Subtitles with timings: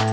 [0.00, 0.06] I'm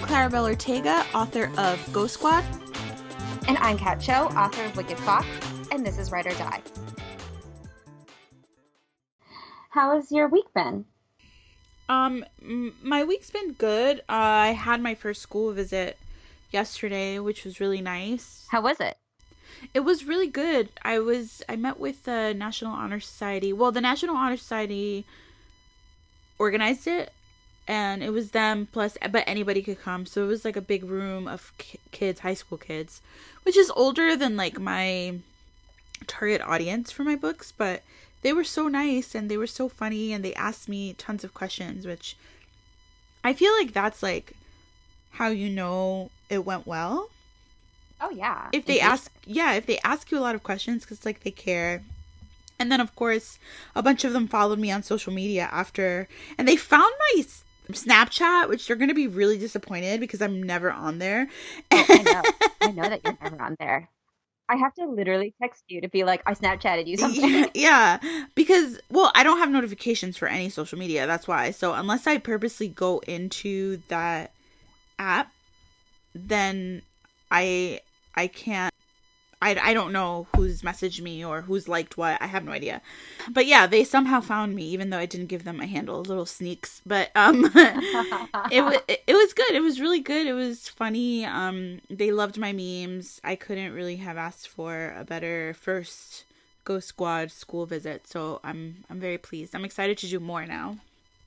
[0.00, 2.44] Claribel Ortega, author of Ghost Squad.
[3.46, 5.26] And I'm Kat Cho, author of Wicked Fox,
[5.72, 6.62] and this is Write or Die.
[9.70, 10.84] How has your week been?
[11.88, 12.24] Um,
[12.82, 14.00] my week's been good.
[14.00, 15.98] Uh, I had my first school visit
[16.50, 18.46] yesterday, which was really nice.
[18.48, 18.96] How was it?
[19.74, 20.68] It was really good.
[20.82, 23.52] I was I met with the National Honor Society.
[23.52, 25.04] Well, the National Honor Society
[26.38, 27.12] organized it,
[27.66, 30.06] and it was them plus, but anybody could come.
[30.06, 31.52] So it was like a big room of
[31.90, 33.00] kids, high school kids,
[33.42, 35.18] which is older than like my
[36.06, 37.82] target audience for my books, but
[38.22, 41.34] they were so nice and they were so funny and they asked me tons of
[41.34, 42.16] questions, which
[43.24, 44.32] I feel like that's like
[45.12, 47.10] how you know it went well
[48.00, 48.48] Oh yeah.
[48.52, 51.30] if they ask yeah if they ask you a lot of questions because like they
[51.32, 51.82] care
[52.58, 53.38] and then of course
[53.74, 57.24] a bunch of them followed me on social media after and they found my
[57.72, 61.28] snapchat which they're gonna be really disappointed because i'm never on there
[61.72, 62.22] Oh, I know.
[62.62, 63.88] I know that you're never on there.
[64.50, 67.28] I have to literally text you to be like, I Snapchatted you something.
[67.30, 67.98] yeah, yeah
[68.34, 72.16] because well i don't have notifications for any social media that's why so unless i
[72.18, 74.32] purposely go into that
[74.98, 75.30] app
[76.14, 76.82] then
[77.30, 77.80] i
[78.14, 78.67] i can't
[79.40, 82.20] I, I don't know who's messaged me or who's liked what.
[82.20, 82.82] I have no idea.
[83.30, 86.26] But yeah, they somehow found me even though I didn't give them my handle, little
[86.26, 86.82] sneaks.
[86.86, 87.44] But um
[88.50, 89.52] it was it, it was good.
[89.52, 90.26] It was really good.
[90.26, 91.24] It was funny.
[91.24, 93.20] Um they loved my memes.
[93.24, 96.24] I couldn't really have asked for a better first
[96.64, 98.06] Ghost Squad school visit.
[98.08, 99.54] So I'm I'm very pleased.
[99.54, 100.78] I'm excited to do more now.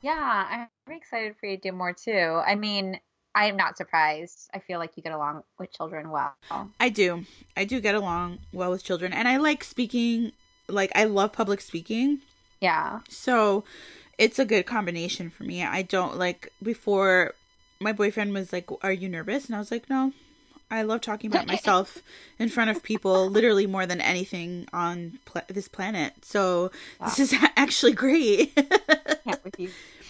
[0.01, 2.41] yeah, I'm very excited for you to do more too.
[2.45, 2.99] I mean,
[3.33, 4.49] I'm not surprised.
[4.53, 6.33] I feel like you get along with children well.
[6.79, 7.25] I do.
[7.55, 10.33] I do get along well with children and I like speaking
[10.67, 12.21] like I love public speaking.
[12.59, 12.99] Yeah.
[13.09, 13.63] So
[14.17, 15.63] it's a good combination for me.
[15.63, 17.33] I don't like before
[17.79, 20.13] my boyfriend was like, "Are you nervous?" and I was like, "No.
[20.69, 21.97] I love talking about myself
[22.39, 26.13] in front of people literally more than anything on pla- this planet.
[26.23, 26.71] So
[27.03, 28.57] this is actually great."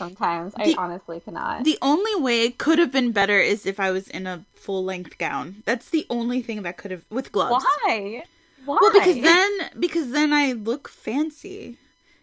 [0.09, 0.78] Can't with you sometimes.
[0.79, 1.63] I honestly cannot.
[1.63, 5.17] the only way it could have been better is if I was in a full-length
[5.17, 5.63] gown.
[5.66, 7.66] That's the only thing that could have with gloves.
[7.84, 8.23] Why?
[8.66, 8.78] Why?
[8.79, 11.78] Well, because then because then I look fancy.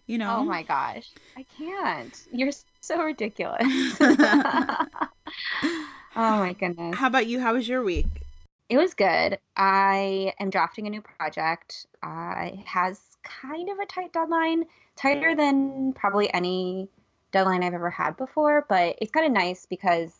[0.07, 0.37] You know?
[0.39, 1.11] Oh my gosh.
[1.37, 2.27] I can't.
[2.33, 2.51] You're
[2.81, 3.61] so ridiculous.
[4.01, 4.87] oh
[6.15, 6.97] my goodness.
[6.97, 7.41] How about you?
[7.41, 8.07] How was your week?
[8.69, 9.39] It was good.
[9.57, 11.87] I am drafting a new project.
[12.03, 14.65] Uh, it has kind of a tight deadline,
[14.97, 16.89] tighter than probably any
[17.33, 20.13] deadline I've ever had before, but it's kind of nice because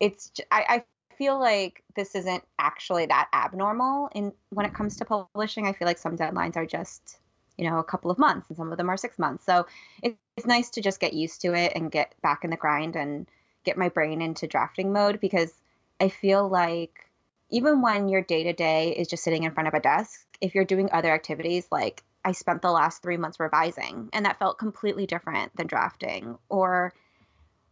[0.00, 0.84] it's I
[1.16, 5.66] feel like this isn't actually that abnormal in when it comes to publishing.
[5.66, 7.18] I feel like some deadlines are just
[7.56, 9.44] you know a couple of months and some of them are six months.
[9.44, 9.66] So
[10.02, 12.96] it, it's nice to just get used to it and get back in the grind
[12.96, 13.28] and
[13.64, 15.52] get my brain into drafting mode because
[16.00, 17.10] I feel like
[17.50, 20.54] even when your day to day is just sitting in front of a desk, if
[20.54, 24.58] you're doing other activities, like I spent the last three months revising, and that felt
[24.58, 26.36] completely different than drafting.
[26.50, 26.92] Or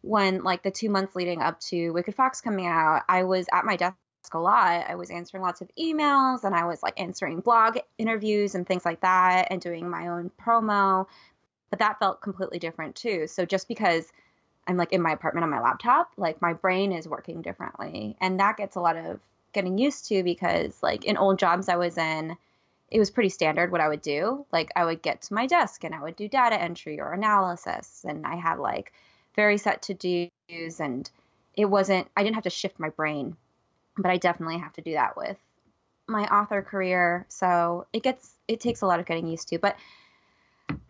[0.00, 3.66] when, like, the two months leading up to Wicked Fox coming out, I was at
[3.66, 3.96] my desk
[4.32, 4.86] a lot.
[4.88, 8.84] I was answering lots of emails and I was like answering blog interviews and things
[8.84, 11.06] like that and doing my own promo.
[11.70, 13.26] But that felt completely different too.
[13.26, 14.10] So just because
[14.66, 18.16] I'm like in my apartment on my laptop, like my brain is working differently.
[18.20, 19.20] And that gets a lot of
[19.52, 22.36] getting used to because like in old jobs I was in,
[22.90, 24.46] it was pretty standard what I would do.
[24.52, 28.04] Like I would get to my desk and I would do data entry or analysis
[28.08, 28.92] and I had like
[29.34, 31.08] very set to do's and
[31.54, 33.36] it wasn't I didn't have to shift my brain.
[33.98, 35.38] But I definitely have to do that with
[36.06, 37.26] my author career.
[37.28, 39.58] So it gets it takes a lot of getting used to.
[39.58, 39.76] But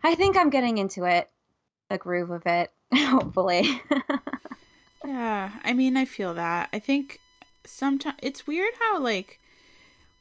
[0.03, 1.29] I think I'm getting into it,
[1.89, 3.81] the groove of it, hopefully.
[5.07, 6.69] Yeah, I mean, I feel that.
[6.73, 7.19] I think
[7.65, 9.39] sometimes it's weird how like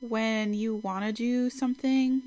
[0.01, 2.23] when you want to do something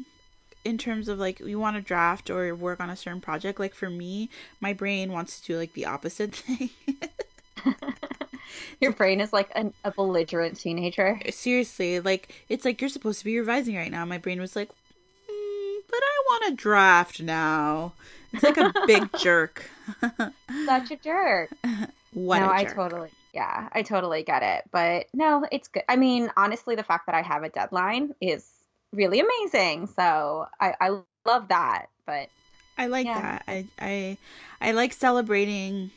[0.66, 3.74] in terms of like you want to draft or work on a certain project like
[3.74, 4.30] for me
[4.60, 6.70] my brain wants to do like the opposite thing
[8.82, 11.20] Your brain is like an, a belligerent teenager.
[11.30, 14.70] seriously like it's like you're supposed to be revising right now my brain was like
[14.70, 17.94] mm, but i want to draft now
[18.34, 19.70] it's like a big jerk
[20.66, 21.50] Such a jerk.
[22.14, 22.76] what no, a I jerk.
[22.76, 24.64] totally, yeah, I totally get it.
[24.72, 25.84] But no, it's good.
[25.90, 28.50] I mean, honestly, the fact that I have a deadline is
[28.92, 29.88] really amazing.
[29.88, 30.90] So I, I
[31.26, 31.88] love that.
[32.06, 32.30] But
[32.78, 33.14] I like Yeah.
[33.14, 33.44] that.
[33.48, 34.18] I I
[34.62, 35.92] I like celebrating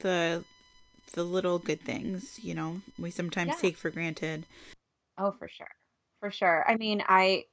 [0.00, 0.44] the
[1.14, 3.60] the little good things, you know, we sometimes Yeah.
[3.60, 4.46] take for granted.
[5.18, 5.68] Oh, for sure.
[6.20, 6.64] For sure.
[6.68, 7.44] I mean, I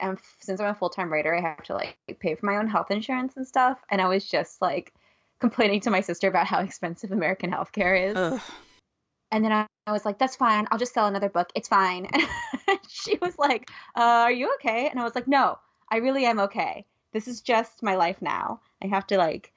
[0.00, 2.90] am since I'm a full-time writer, I have to like pay for my own health
[2.90, 4.92] insurance and stuff, and I was just like
[5.40, 8.20] complaining to my sister about how expensive American healthcare is.
[8.20, 8.40] Ugh.
[9.30, 10.66] And then I, I was like, that's fine.
[10.70, 11.50] I'll just sell another book.
[11.54, 12.08] It's fine.
[12.68, 14.90] And she was like, uh, are you okay?
[14.90, 15.58] And I was like, no,
[15.90, 16.84] I really am okay.
[17.12, 18.60] This is just my life now.
[18.82, 19.54] I have to like,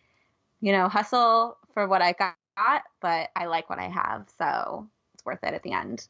[0.61, 4.29] you know, hustle for what I got, but I like what I have.
[4.37, 6.07] So it's worth it at the end.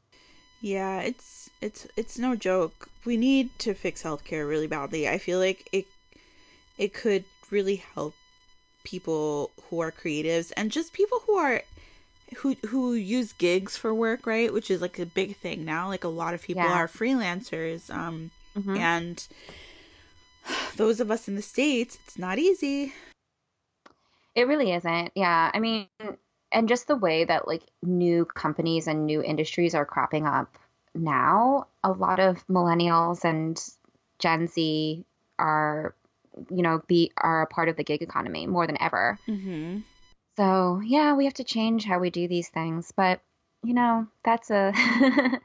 [0.61, 2.87] Yeah, it's it's it's no joke.
[3.03, 5.09] We need to fix healthcare really badly.
[5.09, 5.87] I feel like it
[6.77, 8.13] it could really help
[8.83, 11.63] people who are creatives and just people who are
[12.37, 14.53] who who use gigs for work, right?
[14.53, 15.87] Which is like a big thing now.
[15.87, 16.73] Like a lot of people Yeah.
[16.73, 17.93] are freelancers.
[17.93, 18.77] Um Mhm.
[18.77, 19.27] and
[20.77, 22.93] those of us in the states, it's not easy.
[24.35, 25.11] It really isn't.
[25.15, 25.51] Yeah.
[25.53, 25.87] I mean,
[26.51, 30.57] and just the way that like new companies and new industries are cropping up
[30.95, 33.61] now, a lot of millennials and
[34.19, 35.03] Gen Z
[35.39, 35.95] are,
[36.49, 39.19] you know, be are a part of the gig economy more than ever.
[39.27, 39.83] Mhm.
[40.37, 43.21] So, yeah, we have to change how we do these things, but
[43.63, 44.71] you know, that's a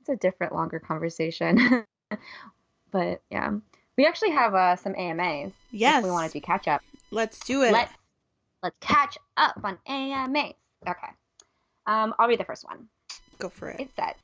[0.00, 1.84] it's a different longer conversation.
[2.90, 3.52] but yeah.
[3.96, 6.04] We actually have uh, some AMAs Yes.
[6.04, 6.82] we want to do catch up.
[7.10, 7.72] Let's do it.
[7.72, 7.92] Let's
[8.62, 10.54] let's catch up on AMAs.
[10.86, 11.08] Okay.
[11.86, 12.88] Um, I'll read the first one.
[13.38, 13.80] Go for it.
[13.80, 14.14] It says,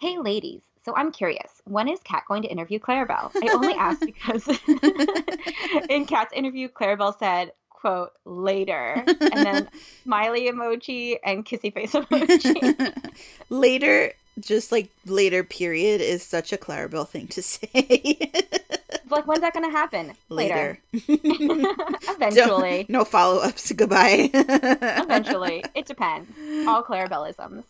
[0.00, 1.62] "Hey ladies, so I'm curious.
[1.64, 3.30] When is Kat going to interview Claribel?
[3.42, 4.48] I only ask because
[5.88, 7.52] in Kat's interview, Claribel said."
[7.84, 9.68] "Quote later," and then
[10.04, 13.12] smiley emoji and kissy face emoji.
[13.50, 14.10] later,
[14.40, 17.68] just like later period is such a Claribel thing to say.
[19.10, 20.14] like, when's that gonna happen?
[20.30, 20.78] later.
[20.94, 22.86] Eventually.
[22.88, 23.70] no follow ups.
[23.72, 24.30] Goodbye.
[24.32, 25.62] Eventually.
[25.74, 26.30] It depends.
[26.66, 27.64] All Clarabellisms.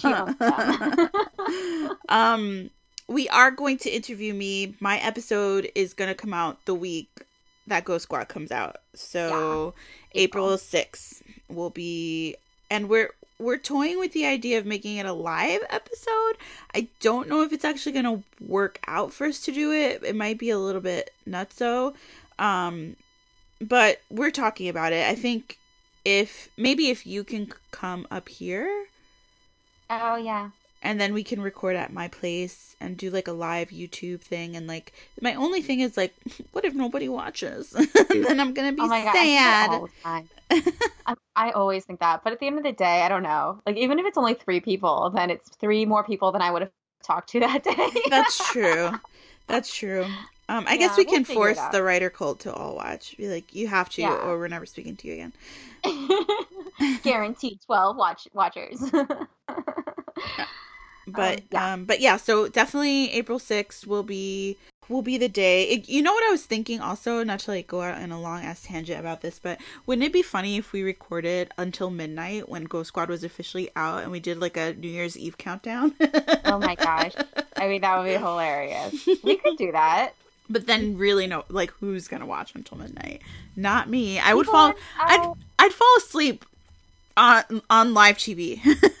[0.00, 1.08] She owns them.
[2.08, 2.70] um,
[3.06, 4.74] we are going to interview me.
[4.80, 7.25] My episode is going to come out the week
[7.66, 8.76] that Ghost Squad comes out.
[8.94, 9.74] So
[10.14, 10.56] April April.
[10.56, 12.36] 6th will be
[12.70, 16.36] and we're we're toying with the idea of making it a live episode.
[16.74, 20.02] I don't know if it's actually going to work out for us to do it.
[20.02, 21.94] It might be a little bit nutso.
[22.38, 22.96] Um
[23.60, 25.06] but we're talking about it.
[25.06, 25.58] I think
[26.04, 28.86] if maybe if you can come up here
[29.90, 30.50] oh yeah.
[30.82, 34.54] And then we can record at my place and do like a live YouTube thing
[34.56, 36.14] and like my only thing is like
[36.52, 37.72] what if nobody watches
[38.10, 40.28] and then I'm gonna be oh god, I sad that all the time.
[41.06, 43.60] I, I always think that, but at the end of the day, I don't know.
[43.66, 46.62] Like even if it's only three people, then it's three more people than I would
[46.62, 46.70] have
[47.02, 48.00] talked to that day.
[48.10, 48.90] that's true
[49.46, 50.04] that's true
[50.48, 53.16] um I guess Yeah, we we'll can it force the writer cult to all watch
[53.16, 54.14] be like you have to Yeah.
[54.16, 55.32] or we're never speaking to you again
[57.02, 58.82] Guaranteed twelve watch watchers.
[61.06, 61.72] But yeah.
[61.72, 64.56] um but yeah so definitely april 6th will be
[64.88, 67.66] will be the day it, you know what i was thinking also not to like
[67.66, 70.72] go out in a long ass tangent about this but wouldn't it be funny if
[70.72, 74.74] we recorded until midnight when ghost squad was officially out and we did like a
[74.74, 75.92] new year's eve countdown
[76.44, 77.12] oh my gosh.
[77.56, 79.06] I mean that would be hilarious.
[79.24, 80.12] We could do that.
[80.48, 83.22] but then really no like who's gonna watch until midnight
[83.56, 86.44] not me i would People fall i'd i'd fall asleep
[87.16, 88.60] on on live tv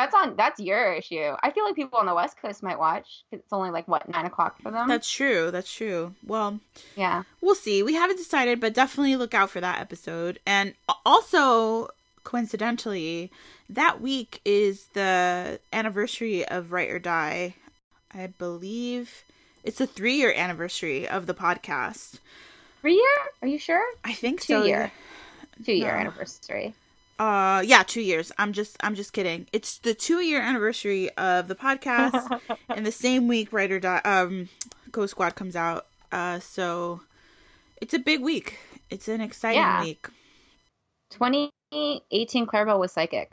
[0.00, 0.36] That's on.
[0.36, 1.34] That's your issue.
[1.42, 3.22] I feel like people on the West Coast might watch.
[3.32, 4.88] It's only like what nine o'clock for them.
[4.88, 6.58] that's true that's true well
[6.96, 7.24] yeah.
[7.40, 7.82] we'll see.
[7.82, 10.38] We haven't decided, but definitely look out for that episode.
[10.46, 11.88] And also,
[12.24, 13.30] coincidentally,
[13.68, 17.54] that week is the anniversary of Write or Die.
[18.12, 19.22] I believe
[19.62, 22.18] it's a three year anniversary of the podcast.
[22.80, 23.18] Three year?
[23.42, 23.84] Are you sure?
[24.04, 24.64] I think Two so.
[24.64, 24.90] year.
[25.64, 25.98] Two year No.
[25.98, 26.74] anniversary.
[27.20, 28.32] Uh, yeah, two years.
[28.38, 29.46] I'm just, I'm just kidding.
[29.52, 34.48] It's the two year anniversary of the podcast, and the same week writer dot um,
[34.90, 35.86] Ghost Squad comes out.
[36.10, 37.02] Uh, so
[37.80, 38.58] it's a big week.
[38.88, 39.82] It's an exciting Yeah.
[39.82, 40.08] week.
[41.10, 43.32] 2018 Claribel was psychic.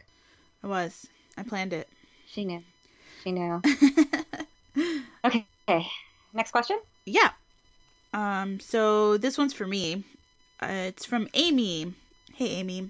[0.63, 1.07] I was.
[1.37, 1.87] I planned it.
[2.27, 2.61] She knew.
[3.23, 3.61] She knew.
[5.25, 5.45] Okay.
[6.33, 6.77] Next question.
[7.05, 7.31] yeah.
[8.13, 8.59] Um.
[8.59, 10.03] So this one's for me.
[10.61, 11.93] Uh, it's from Amy.
[12.35, 12.89] Hey, Amy.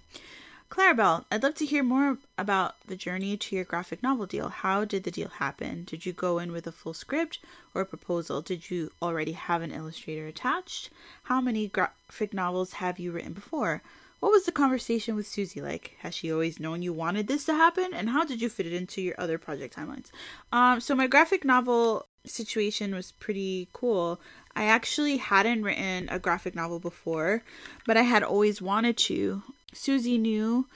[0.70, 4.50] Claribel, I'd love to hear more about the journey to your graphic novel deal.
[4.50, 5.86] How did the deal happen?
[5.86, 7.40] Did you go in with a full script
[7.74, 8.42] or a proposal?
[8.42, 10.90] Did you already have an illustrator attached?
[11.24, 13.82] How many graphic novels have you written before?
[14.20, 15.96] What was the conversation with Susie like?
[16.00, 17.94] Has she always known you wanted this to happen?
[17.94, 20.12] And how did you fit it into your other project timelines?
[20.52, 24.20] Um, so my graphic novel situation was pretty cool.
[24.56, 27.44] I actually hadn't written a graphic novel before,
[27.86, 29.44] but I had always wanted to.
[29.74, 30.68] Susie knew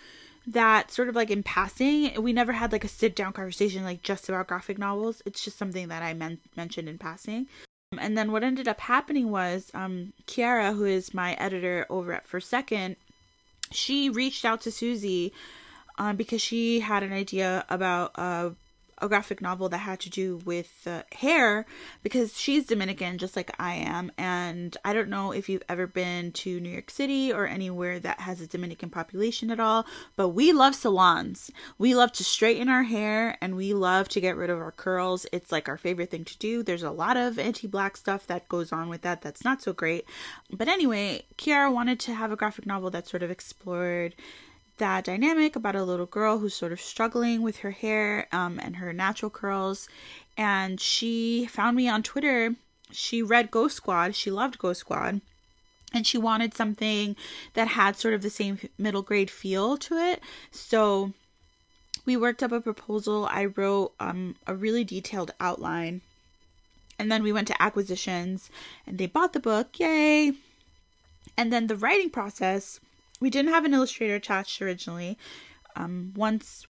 [0.48, 4.02] that sort of like in passing, we never had like a sit down conversation like
[4.02, 5.22] just about graphic novels.
[5.26, 7.48] It's just something that I men- mentioned in passing.
[8.00, 12.26] And then what ended up happening was um, Kiara, who is my editor over at
[12.26, 12.96] First Second,
[13.72, 15.34] she reached out to Susie
[15.98, 18.52] um, because she had an idea about uh,
[19.02, 21.66] a graphic novel that had to do with uh, hair
[22.04, 26.32] because she's Dominican just like I am and I don't know if you've ever been
[26.34, 30.54] to New York City or anywhere that has a Dominican population at all but we
[30.54, 31.52] love salons.
[31.78, 35.26] We love to straighten our hair and we love to get rid of our curls.
[35.32, 36.64] It's like our favorite thing to do.
[36.64, 40.06] There's a lot of anti-black stuff that goes on with that that's not so great.
[40.52, 44.16] But anyway Kiara wanted to have a graphic novel that sort of explored
[44.82, 48.78] that dynamic about a little girl who's sort of struggling with her hair um, and
[48.78, 49.88] her natural curls.
[50.36, 52.56] And she found me on Twitter.
[52.92, 54.16] She read Ghost Squad.
[54.16, 55.22] She loved Ghost Squad.
[55.94, 57.16] And she wanted something
[57.54, 60.20] that had sort of the same middle grade feel to it.
[60.50, 61.14] So
[62.04, 63.28] we worked up a proposal.
[63.30, 66.02] I wrote um, a really detailed outline.
[66.98, 68.50] And then we went to acquisitions
[68.88, 69.80] and they bought the book.
[69.80, 70.34] Yay!
[71.38, 72.80] And then the writing process
[73.22, 75.18] we didn't have an illustrator attached originally.
[75.78, 76.66] Um, once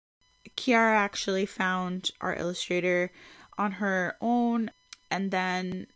[0.56, 3.10] Kiara actually found our illustrator
[3.56, 4.70] on her own,
[5.10, 5.86] and then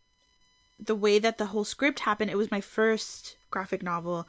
[0.79, 4.27] the way that the whole script happened, it was my first graphic novel.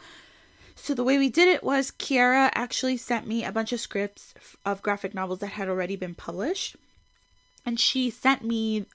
[0.76, 4.34] So the way we did it was Kiara actually sent me a bunch of scripts
[4.66, 6.76] of graphic novels that had already been published.
[7.66, 8.86] And she sent me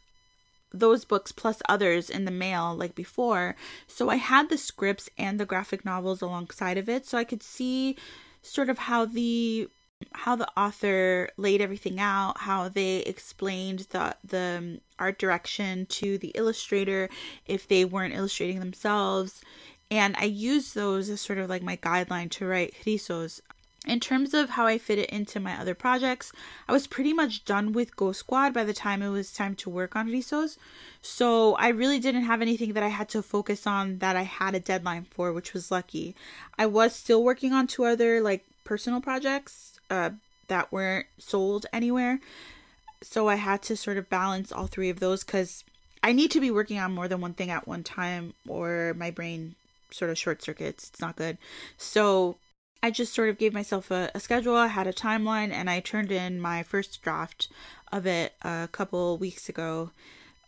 [0.73, 3.57] those books plus others in the mail like before.
[3.87, 7.43] So I had the scripts and the graphic novels alongside of it so I could
[7.43, 7.97] see
[8.43, 9.69] sort of how the
[10.12, 16.33] how the author laid everything out, how they explained the the art direction to the
[16.35, 17.09] illustrator
[17.47, 19.43] if they weren't illustrating themselves.
[19.91, 23.41] And I used those as sort of like my guideline to write Rizos
[23.87, 26.32] in terms of how I fit it into my other projects,
[26.68, 29.70] I was pretty much done with Go Squad by the time it was time to
[29.70, 30.58] work on Rizos.
[31.00, 34.54] So I really didn't have anything that I had to focus on that I had
[34.54, 36.14] a deadline for, which was lucky.
[36.58, 40.10] I was still working on two other like personal projects uh,
[40.49, 42.20] that weren't sold anywhere.
[43.02, 45.64] So I had to sort of balance all three of those because
[46.02, 49.10] I need to be working on more than one thing at one time or my
[49.10, 49.54] brain
[49.90, 50.90] sort of short circuits.
[50.90, 51.38] It's not good.
[51.78, 52.37] So
[52.82, 54.56] I just sort of gave myself a, a, schedule.
[54.56, 57.49] I had a timeline, and I turned in my first draft
[57.92, 59.90] of it a couple weeks ago.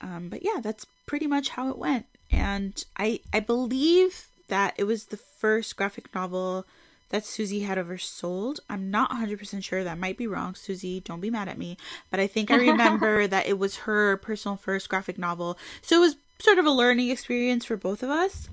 [0.01, 2.07] Um, but yeah, that's pretty much how it went.
[2.31, 6.65] And I I believe that it was the first graphic novel
[7.11, 8.61] that Susie had ever sold.
[8.71, 9.85] I'm not 100% sure.
[9.85, 10.55] That might be wrong.
[10.55, 11.77] Susie, don't be mad at me.
[12.11, 15.59] But I think I remember that it was her personal first graphic novel.
[15.83, 18.49] So it was sort of a learning experience for both of us.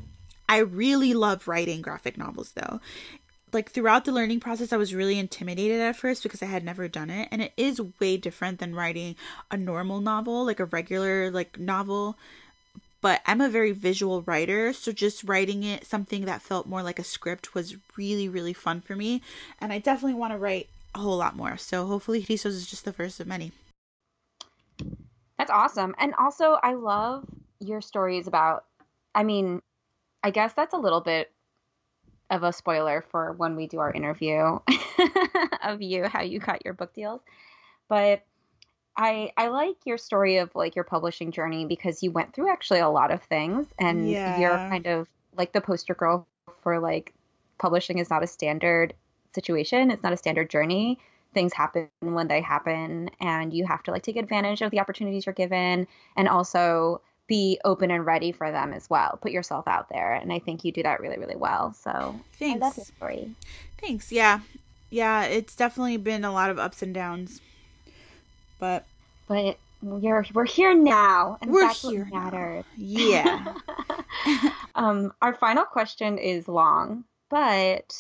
[0.50, 2.82] I really love writing graphic novels though
[3.54, 6.88] like throughout the learning process, I was really intimidated at first because I had never
[6.88, 7.28] done it.
[7.32, 9.16] And it is way different than writing
[9.52, 12.18] a normal novel, like a regular like novel.
[13.02, 17.00] But I'm a very visual writer, so just writing it something that felt more like
[17.00, 19.22] a script was really, really fun for me.
[19.60, 21.56] And I definitely want to write a whole lot more.
[21.56, 23.54] So hopefully Rizos is just the first of many.
[25.38, 25.96] That's awesome.
[25.98, 27.26] And also I love
[27.60, 28.66] your stories about
[29.16, 29.62] I mean,
[30.24, 31.32] I guess that's a little bit
[32.30, 34.60] of a spoiler for when we do our interview
[35.64, 37.22] of you, how you got your book deals.
[37.88, 38.24] But
[38.96, 42.80] I I like your story of like your publishing journey because you went through actually
[42.80, 44.40] a lot of things and yeah.
[44.40, 45.08] you're kind of
[45.38, 46.28] like the poster girl
[46.62, 47.14] for like
[47.58, 48.94] publishing is not a standard
[49.34, 49.90] situation.
[49.92, 51.00] It's not a standard journey.
[51.34, 55.26] Things happen when they happen and you have to like take advantage of the opportunities
[55.26, 59.18] you're given and also be open and ready for them as well.
[59.22, 61.72] Put yourself out there, and I think you do that really, really well.
[61.74, 62.62] So thanks.
[62.62, 63.36] I love your story.
[63.80, 64.12] Thanks.
[64.12, 64.42] Yeah,
[64.90, 65.24] yeah.
[65.24, 67.40] It's definitely been a lot of ups and downs,
[68.60, 68.86] but
[69.28, 72.66] but you're we're here now, and we're that's here what matters.
[72.78, 72.86] Now.
[72.86, 73.54] Yeah.
[74.76, 77.96] um, our final question is long, but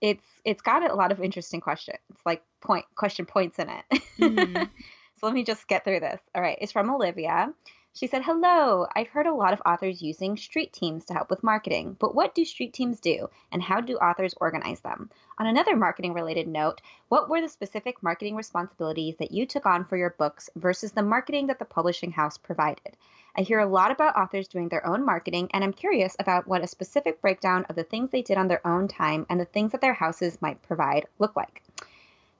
[0.00, 4.02] it's it's got a lot of interesting questions, like point question points in it.
[4.18, 4.56] Mm-hmm.
[5.20, 6.20] so let me just get through this.
[6.34, 7.54] All right, it's from Olivia.
[7.96, 11.44] She said, Hello, I've heard a lot of authors using street teams to help with
[11.44, 15.10] marketing, but what do street teams do, and how do authors organize them?
[15.38, 19.84] On another marketing related note, what were the specific marketing responsibilities that you took on
[19.84, 22.96] for your books versus the marketing that the publishing house provided?
[23.36, 26.64] I hear a lot about authors doing their own marketing, and I'm curious about what
[26.64, 29.70] a specific breakdown of the things they did on their own time and the things
[29.70, 31.62] that their houses might provide look like.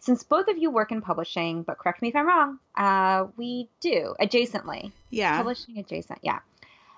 [0.04, 3.70] Since both of you work in publishing, but correct me if I'm wrong, uh, we
[3.80, 4.92] do adjacently.
[5.08, 5.38] Yeah.
[5.38, 6.40] Publishing adjacent, yeah.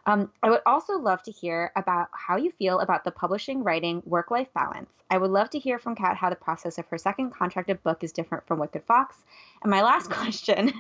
[0.07, 4.03] Um, I would also love to hear about how you feel about the publishing writing
[4.07, 4.91] work life balance.
[5.09, 8.03] I would love to hear from Kat how the process of her second contracted book
[8.03, 9.17] is different from Wicked Fox.
[9.63, 10.73] And my last question,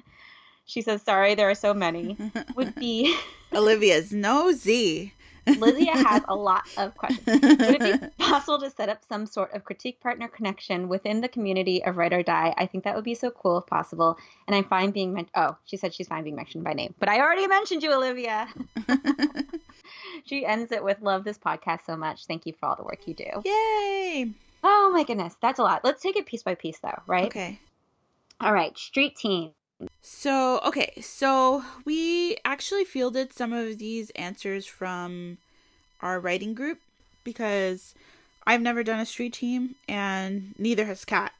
[0.64, 2.16] she says, sorry, there are so many,
[2.56, 3.16] would be
[3.54, 5.12] Olivia's nosy.
[5.46, 7.26] Lydia has a lot of questions.
[7.26, 11.28] Would it be possible to set up some sort of critique partner connection within the
[11.28, 12.54] community of Write or Die?
[12.56, 14.18] I think that would be so cool if possible.
[14.46, 15.32] And I'm fine being mentioned.
[15.34, 18.48] Oh, she said she's fine being mentioned by name, but I already mentioned you, Olivia.
[20.24, 22.26] she ends it with Love this podcast so much.
[22.26, 23.30] Thank you for all the work you do.
[23.44, 24.30] Yay!
[24.62, 25.36] Oh my goodness.
[25.40, 25.84] That's a lot.
[25.84, 27.26] Let's take it piece by piece, though, right?
[27.26, 27.60] Okay.
[28.40, 28.76] All right.
[28.76, 29.52] Street team.
[30.02, 35.38] So, okay, so we actually fielded some of these answers from
[36.00, 36.78] our writing group
[37.24, 37.94] because
[38.46, 41.32] I've never done a street team and neither has Kat.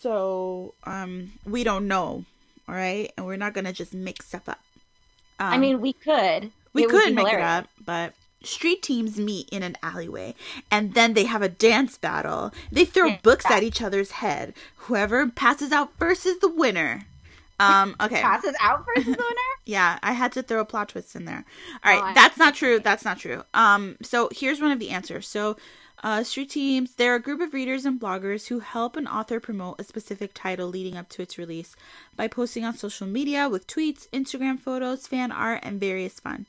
[0.00, 2.24] So, um, we don't know,
[2.68, 3.12] all right?
[3.16, 4.60] And we're not going to just make stuff up.
[5.40, 6.52] Um, I mean, we could.
[6.72, 8.12] we It could make it up, but
[8.44, 10.32] street teams meet in an alleyway
[10.70, 12.52] and then they have a dance battle.
[12.70, 13.18] They throw Yeah.
[13.22, 14.54] books at each other's head.
[14.76, 17.06] Whoever passes out first is the winner.
[17.58, 18.20] Um, okay.
[18.22, 19.54] Passes out versus the winner?
[19.64, 21.44] Yeah, I had to throw a plot twist in there.
[21.84, 22.78] All right, Oh, that's not true.
[22.80, 23.42] That's not true.
[23.54, 25.26] Um, so here's one of the answers.
[25.28, 25.56] So,
[26.04, 29.80] uh, street teams, they're a group of readers and bloggers who help an author promote
[29.80, 31.74] a specific title leading up to its release
[32.16, 36.46] by posting on social media with tweets, Instagram photos, fan art, and various fun.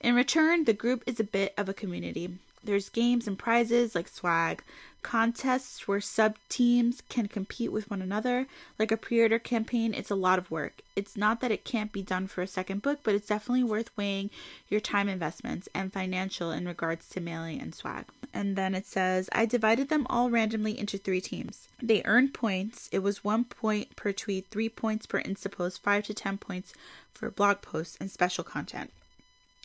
[0.00, 2.38] In return, the group is a bit of a community.
[2.62, 4.62] There's games and prizes like swag,
[5.02, 8.46] contests where sub teams can compete with one another.
[8.78, 10.80] Like a pre order campaign, it's a lot of work.
[10.94, 13.96] It's not that it can't be done for a second book, but it's definitely worth
[13.96, 14.30] weighing
[14.68, 18.04] your time investments and financial in regards to mailing and swag.
[18.32, 21.68] And then it says, I divided them all randomly into three teams.
[21.82, 22.88] They earned points.
[22.92, 26.72] It was one point per tweet, three points per Insta post, five to ten points
[27.12, 28.90] for blog posts and special content.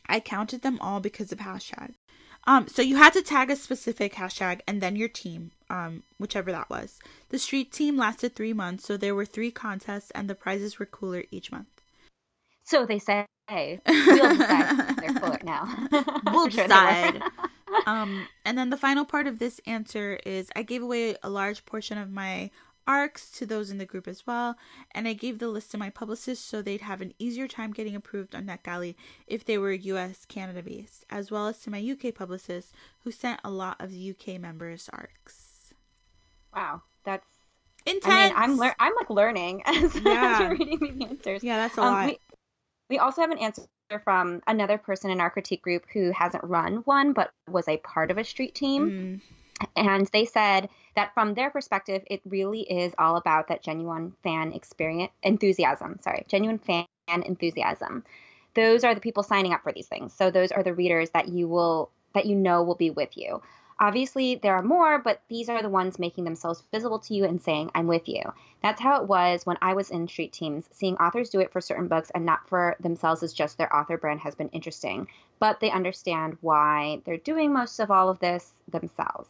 [0.10, 1.94] I counted them all because of hashtag.
[2.48, 6.50] Um, so you had to tag a specific hashtag and then your team, um, whichever
[6.54, 6.98] that was.
[7.30, 10.86] The street team lasted three months, so there were three contests and the prizes were
[10.86, 11.67] cooler each month.
[12.63, 13.28] So they say.
[13.50, 15.88] We'll decide they're cooler now.
[15.91, 16.04] We'll
[16.45, 17.12] For sure they were.
[17.12, 17.22] decide.
[17.86, 21.65] um, and then the final part of this answer is I gave away a large
[21.65, 22.50] portion of my
[22.88, 24.56] arcs to those in the group as well,
[24.95, 27.95] and I gave the list to my publicists so they'd have an easier time getting
[27.95, 28.95] approved on NetGalley
[29.28, 32.71] if they were US Canada based, as well as to my UK publicists
[33.04, 35.73] who sent a lot of the UK members arcs.
[36.56, 37.26] Wow, that's.
[37.86, 38.06] Intense.
[38.13, 40.39] I mean, I'm lear- I'm like learning as, as Yeah.
[40.41, 41.43] you're reading the answers.
[41.43, 42.06] yeah, that's a Um, lot.
[42.08, 42.19] we,
[42.89, 43.63] we also have an answer
[44.04, 48.12] from another person in our critique group who hasn't run one but was a part
[48.12, 48.89] of a street team.
[48.89, 49.21] Mm,
[49.76, 54.54] And they said that from their perspective, it really is all about that genuine fan
[54.54, 56.00] experience, enthusiasm.
[56.02, 58.04] Sorry, genuine fan enthusiasm.
[58.54, 60.13] Those are the people signing up for these things.
[60.13, 63.41] So those are the readers that you will that you know will be with you.
[63.80, 67.39] Obviously, there are more, but these are the ones making themselves visible to you and
[67.39, 68.24] saying, I'm with you.
[68.63, 71.62] That's how it was when I was in street teams, seeing authors do it for
[71.62, 75.08] certain books and not for themselves as just their author brand has been interesting.
[75.39, 79.30] But they understand why they're doing most of all of this themselves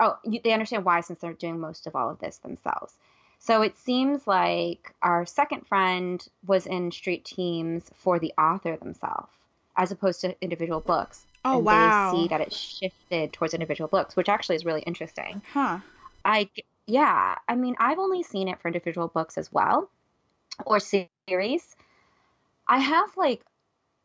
[0.00, 2.94] oh, you, they understand why since they're doing most of all of this themselves.
[3.38, 9.32] So it seems like our second friend was in street teams for the author themselves,
[9.76, 11.24] as opposed to individual books.
[11.44, 12.10] Oh, and wow.
[12.10, 15.40] They see that it shifted towards individual books, which actually is really interesting.
[15.52, 15.78] huh.
[16.24, 16.50] I
[16.86, 19.88] yeah, I mean, I've only seen it for individual books as well,
[20.66, 21.76] or series.
[22.68, 23.42] I have like,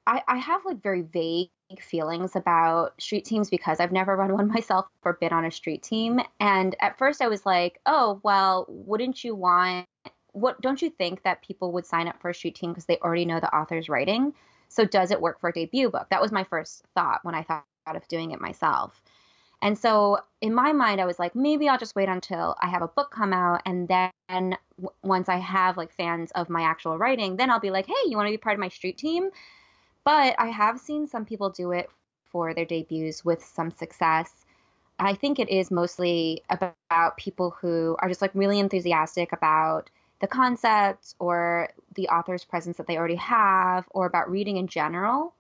[0.08, 1.50] I I have like very vague
[1.80, 5.84] feelings about street teams because I've never run one myself or been on a street
[5.84, 6.20] team.
[6.40, 9.88] And at first, I was like, oh well, wouldn't you want?
[10.32, 12.98] What don't you think that people would sign up for a street team because they
[12.98, 14.34] already know the author's writing?
[14.68, 16.08] So does it work for a debut book?
[16.10, 19.02] That was my first thought when I thought of doing it myself.
[19.62, 22.82] And so in my mind, I was like, maybe I'll just wait until I have
[22.82, 23.62] a book come out.
[23.66, 27.72] And then w- once I have like fans of my actual writing, then I'll be
[27.72, 29.30] like, hey, you want to be part of my street team?
[30.06, 31.90] But I have seen some people do it
[32.32, 34.46] for their debuts with some success.
[35.00, 39.90] I think it is mostly about people who are just like really enthusiastic about
[40.22, 45.34] the concept or the author's presence that they already have or about reading in general,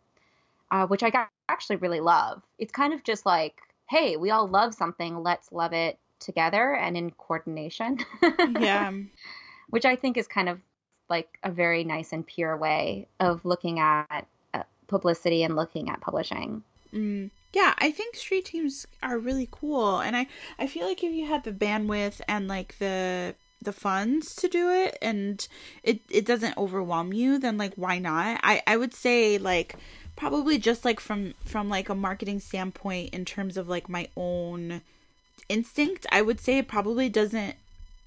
[0.71, 2.41] uh, which I actually really love.
[2.58, 3.56] It's kind of just like,
[3.88, 7.99] hey, we all love something, let's love it together and in coordination.
[8.60, 8.91] Yeah.
[9.69, 10.60] which I think is kind of
[11.10, 14.28] like a very nice and pure way of looking at
[14.87, 16.63] publicity and looking at publishing.
[16.93, 20.27] Mm, yeah, I think street teams are really cool, and I
[20.59, 24.69] I feel like if you had the bandwidth and like the the funds to do
[24.69, 25.47] it and
[25.83, 28.39] it it doesn't overwhelm you then like why not?
[28.43, 29.75] I i would say like
[30.15, 34.81] probably just like from from like a marketing standpoint in terms of like my own
[35.49, 37.55] instinct i would say it probably doesn't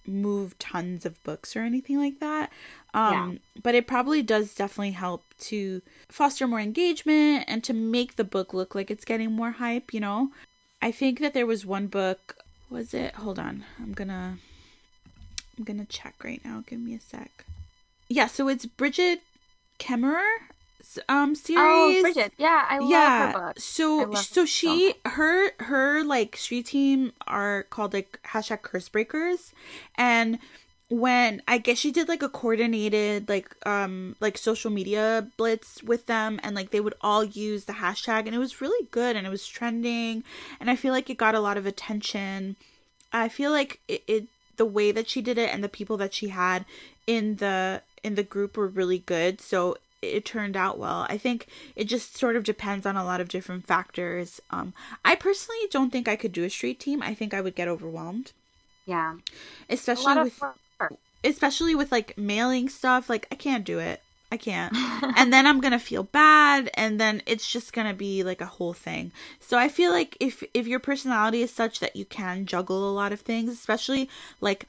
[0.07, 2.51] move tons of books or anything like that
[2.95, 3.39] um yeah.
[3.63, 8.55] but it probably does definitely help to foster more engagement and to make the book
[8.55, 10.31] look like it's getting more hype you know
[10.81, 12.37] i think that there was one book
[12.71, 14.39] was it hold on i'm gonna
[15.57, 17.45] i'm gonna check right now give me a sec
[18.09, 19.21] yeah so it's Brigid
[19.79, 20.25] Kemmerer
[21.09, 21.59] um oh, series.
[21.59, 22.33] Oh, Brigid.
[22.39, 23.33] Yeah, I love yeah.
[23.33, 23.61] her book.
[23.61, 29.53] So so she so her her like street team are called like hashtag curse breakers
[29.97, 30.39] and
[30.91, 36.07] when I guess she did like a coordinated like um like social media blitz with
[36.07, 39.27] them and like they would all use the hashtag and it was really good and
[39.27, 40.25] it was trending
[40.61, 42.57] and I feel like it got a lot of attention.
[43.13, 44.25] I feel like it, it
[44.57, 46.65] the way that she did it and the people that she had
[47.07, 49.41] in the in the group were really good.
[49.41, 51.07] So it turned out well.
[51.09, 54.41] I think it just sort of depends on a lot of different factors.
[54.51, 54.73] Um,
[55.05, 57.03] I personally don't think I could do a street team.
[57.03, 58.33] I think I would get overwhelmed.
[58.87, 59.17] Yeah,
[59.69, 60.41] especially with
[61.25, 63.09] especially with like mailing stuff.
[63.09, 64.01] Like I can't do it.
[64.31, 64.75] I can't.
[65.17, 68.75] and then I'm gonna feel bad, and then it's just gonna be like a whole
[68.75, 69.13] thing.
[69.41, 72.93] So I feel like if if your personality is such that you can juggle a
[72.93, 74.09] lot of things, especially
[74.41, 74.67] like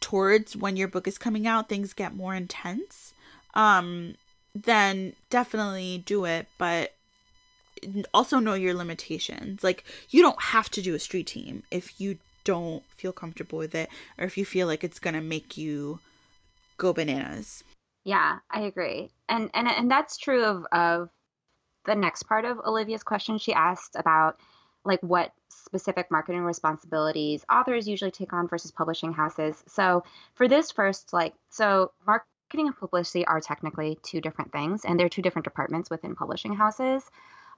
[0.00, 3.14] towards when your book is coming out, things get more intense.
[3.54, 4.16] Um,
[4.54, 6.92] then definitely do it, but
[8.12, 9.62] also know your limitations.
[9.62, 13.74] Like you don't have to do a street team if you don't feel comfortable with
[13.74, 16.00] it or if you feel like it's going to make you
[16.76, 17.64] go bananas.
[18.04, 19.10] Yeah, I agree.
[19.28, 21.10] And and and that's true of of
[21.84, 24.38] the next part of Olivia's question she asked about
[24.84, 29.62] like what specific marketing responsibilities authors usually take on versus publishing houses.
[29.68, 30.02] So
[30.34, 35.08] for this first like so marketing and publicity are technically two different things, and they're
[35.08, 37.04] two different departments within publishing houses.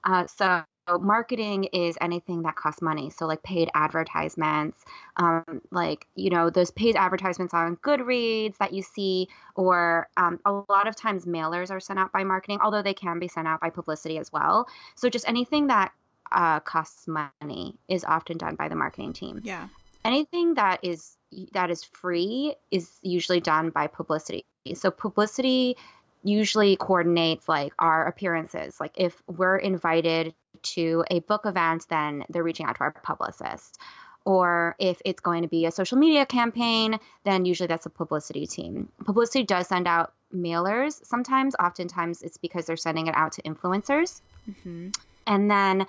[0.03, 0.63] Uh, so
[0.99, 3.09] marketing is anything that costs money.
[3.09, 4.83] So like paid advertisements
[5.17, 10.51] um, like you know those paid advertisements on goodreads that you see or um, a
[10.69, 13.61] lot of times mailers are sent out by marketing although they can be sent out
[13.61, 14.67] by publicity as well.
[14.95, 15.91] So just anything that
[16.31, 19.41] uh, costs money is often done by the marketing team.
[19.43, 19.67] Yeah.
[20.03, 21.17] Anything that is
[21.53, 24.45] that is free is usually done by publicity.
[24.75, 25.77] So publicity
[26.23, 28.79] usually coordinates like our appearances.
[28.79, 30.33] Like if we're invited
[30.65, 33.79] to a book event, then they're reaching out to our publicist.
[34.25, 38.47] Or if it's going to be a social media campaign, then usually that's a publicity
[38.47, 38.89] team.
[39.05, 41.55] Publicity does send out mailers sometimes.
[41.59, 44.21] Oftentimes it's because they're sending it out to influencers.
[44.49, 44.89] Mm-hmm.
[45.27, 45.85] And then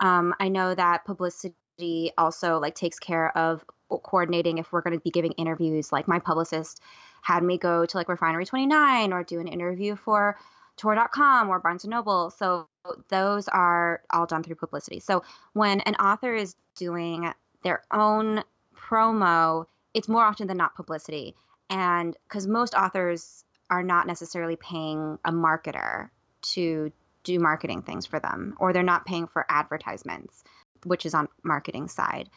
[0.00, 5.02] um, I know that publicity also like takes care of coordinating if we're going to
[5.02, 5.92] be giving interviews.
[5.92, 6.80] Like my publicist
[7.22, 10.36] had me go to like Refinery 29 or do an interview for
[10.76, 12.30] Tor.com or Barnes & Noble.
[12.30, 12.68] So
[13.08, 15.00] those are all done through publicity.
[15.00, 17.32] So when an author is doing
[17.62, 18.42] their own
[18.76, 21.34] promo, it's more often than not publicity.
[21.70, 26.10] And because most authors are not necessarily paying a marketer
[26.42, 30.44] to do marketing things for them, or they're not paying for advertisements,
[30.84, 32.28] which is on marketing side.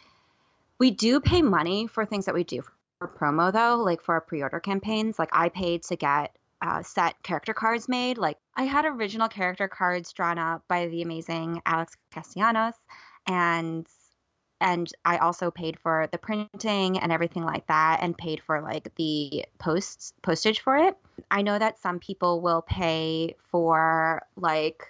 [0.80, 2.63] We do pay money for things that we do
[3.00, 7.22] for promo though, like for our pre-order campaigns, like I paid to get uh, set
[7.24, 8.17] character cards made.
[8.17, 12.76] Like I had original character cards drawn up by the amazing Alex Castellanos,
[13.28, 13.88] and
[14.60, 18.93] and I also paid for the printing and everything like that, and paid for like
[18.96, 20.98] the posts postage for it.
[21.30, 24.84] I know that some people will pay for like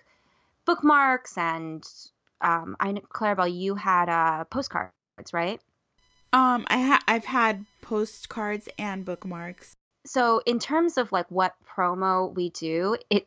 [0.66, 1.84] bookmarks and
[2.42, 4.94] um, I know, Claribel, you had uh, postcards,
[5.34, 5.60] right?
[6.34, 9.76] Um, I ha- I've had postcards and bookmarks.
[10.08, 13.26] So in terms of like what promo we do, it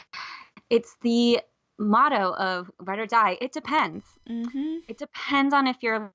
[0.70, 1.40] it's the
[1.78, 3.38] motto of write or die.
[3.40, 4.04] It depends.
[4.28, 4.78] Mm-hmm.
[4.88, 6.12] It depends on if your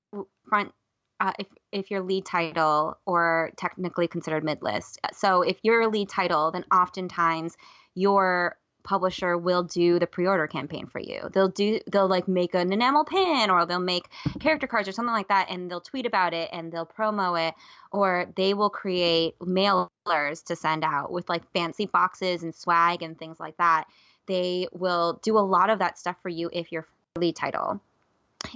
[0.47, 0.73] front,
[1.19, 4.99] uh, if if your lead title or technically considered mid list.
[5.13, 7.55] So if you're a lead title, then oftentimes
[7.95, 11.29] your publisher will do the pre-order campaign for you.
[11.33, 14.07] They'll do they'll like make an enamel pin or they'll make
[14.39, 17.53] character cards or something like that and they'll tweet about it and they'll promo it
[17.91, 23.19] or they will create mailers to send out with like fancy boxes and swag and
[23.19, 23.85] things like that.
[24.25, 27.81] They will do a lot of that stuff for you if you're lead title.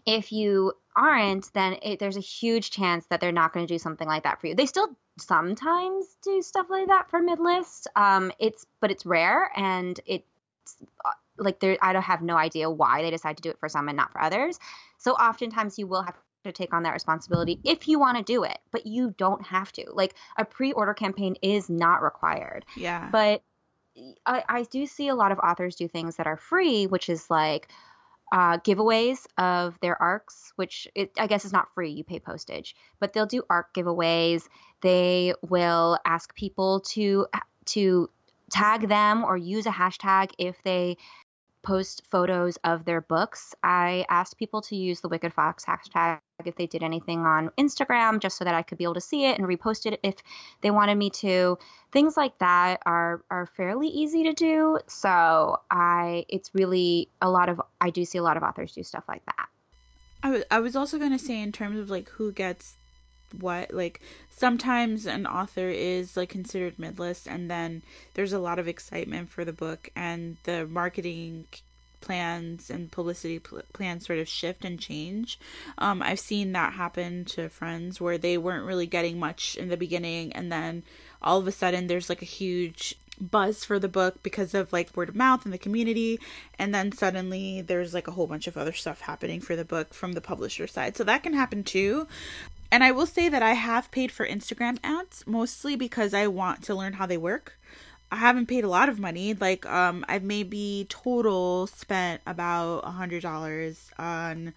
[0.05, 3.79] If you aren't, then it, there's a huge chance that they're not going to do
[3.79, 4.55] something like that for you.
[4.55, 7.87] They still sometimes do stuff like that for mid list.
[7.95, 10.25] Um, it's but it's rare and it's
[11.05, 13.69] uh, like there I don't have no idea why they decide to do it for
[13.69, 14.59] some and not for others.
[14.97, 18.43] So oftentimes you will have to take on that responsibility if you want to do
[18.43, 19.85] it, but you don't have to.
[19.91, 22.65] Like a pre-order campaign is not required.
[22.75, 23.09] Yeah.
[23.11, 23.43] But
[24.25, 27.29] I, I do see a lot of authors do things that are free, which is
[27.29, 27.67] like
[28.31, 31.91] uh, giveaways of their arcs, which it, I guess is not free.
[31.91, 34.47] You pay postage, but they'll do arc giveaways.
[34.81, 37.27] They will ask people to
[37.65, 38.09] to
[38.51, 40.97] tag them or use a hashtag if they
[41.63, 43.53] post photos of their books.
[43.63, 48.19] I asked people to use the Wicked Fox hashtag if they did anything on Instagram,
[48.19, 50.15] just so that I could be able to see it and repost it if
[50.61, 51.57] they wanted me to.
[51.91, 54.79] Things like that are are fairly easy to do.
[54.87, 57.61] So I, it's really a lot of.
[57.79, 59.47] I do see a lot of authors do stuff like that.
[60.23, 62.75] I was I was also gonna say in terms of like who gets
[63.39, 67.81] what like sometimes an author is like considered midlist and then
[68.13, 71.45] there's a lot of excitement for the book and the marketing
[72.01, 75.39] plans and publicity pl- plans sort of shift and change.
[75.77, 79.77] Um, I've seen that happen to friends where they weren't really getting much in the
[79.77, 80.83] beginning, and then
[81.21, 84.95] all of a sudden there's like a huge buzz for the book because of like
[84.97, 86.19] word of mouth in the community
[86.57, 89.93] and then suddenly there's like a whole bunch of other stuff happening for the book
[89.93, 92.07] from the publisher side so that can happen too
[92.71, 96.63] and I will say that I have paid for Instagram ads mostly because I want
[96.63, 97.59] to learn how they work.
[98.11, 99.33] I haven't paid a lot of money.
[99.33, 104.53] Like, um, I've maybe total spent about a hundred dollars on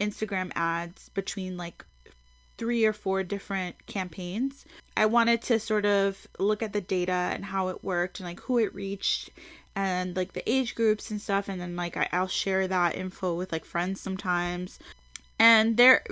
[0.00, 1.84] Instagram ads between like
[2.58, 4.64] three or four different campaigns.
[4.96, 8.40] I wanted to sort of look at the data and how it worked and like
[8.40, 9.30] who it reached
[9.74, 13.34] and like the age groups and stuff and then like I, will share that info
[13.34, 14.78] with like friends sometimes
[15.38, 16.02] and there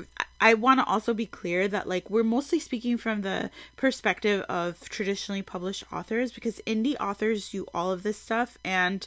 [0.41, 4.81] i want to also be clear that like we're mostly speaking from the perspective of
[4.89, 9.07] traditionally published authors because indie authors do all of this stuff and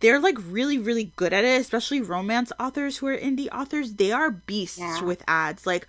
[0.00, 4.12] they're like really really good at it especially romance authors who are indie authors they
[4.12, 5.02] are beasts yeah.
[5.02, 5.86] with ads like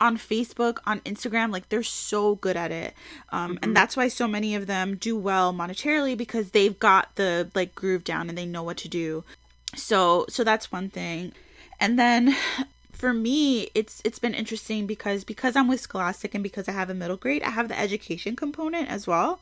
[0.00, 2.94] on Facebook, on Instagram, like they're so good at it.
[3.30, 3.64] Um, mm-hmm.
[3.64, 7.74] and that's why so many of them do well monetarily because they've got the like
[7.74, 9.24] groove down and they know what to do.
[9.74, 11.32] So, so that's one thing.
[11.80, 12.36] And then
[12.98, 16.90] for me it's it's been interesting because because I'm with Scholastic and because I have
[16.90, 19.38] a middle grade, I have the education component as well.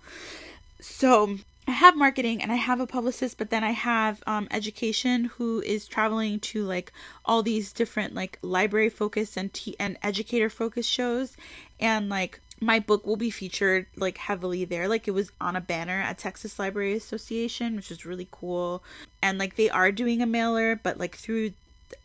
[0.79, 5.25] So I have marketing and I have a publicist, but then I have um, education
[5.25, 6.93] who is traveling to like
[7.25, 11.37] all these different like library focus and t- and educator focus shows,
[11.81, 14.87] and like my book will be featured like heavily there.
[14.87, 18.85] Like it was on a banner at Texas Library Association, which is really cool,
[19.23, 21.53] and like they are doing a mailer, but like through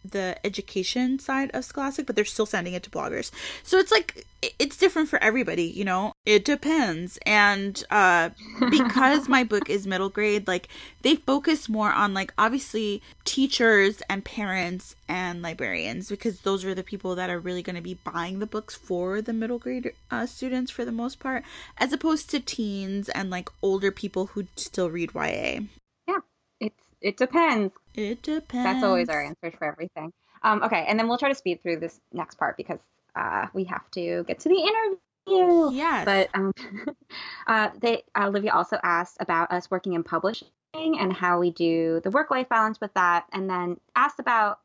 [0.03, 3.31] the education side of Scholastic, but they're still sending it to bloggers.
[3.63, 4.25] So it's like
[4.59, 6.13] it's different for everybody, you know.
[6.25, 7.19] It depends.
[7.25, 8.29] And uh
[8.69, 10.67] because my book is middle grade, like
[11.01, 16.83] they focus more on like obviously teachers and parents and librarians because those are the
[16.83, 20.25] people that are really going to be buying the books for the middle grade uh,
[20.25, 21.43] students for the most part
[21.77, 25.59] as opposed to teens and like older people who still read YA.
[26.07, 26.19] Yeah.
[26.59, 28.65] It's it depends it depends.
[28.65, 30.11] That's always our answer for everything.
[30.43, 32.79] Um, okay, and then we'll try to speed through this next part because
[33.15, 35.71] uh, we have to get to the interview.
[35.71, 36.05] Yes.
[36.05, 36.53] But um,
[37.47, 41.99] uh, they, uh, Olivia also asked about us working in publishing and how we do
[42.03, 44.59] the work-life balance with that, and then asked about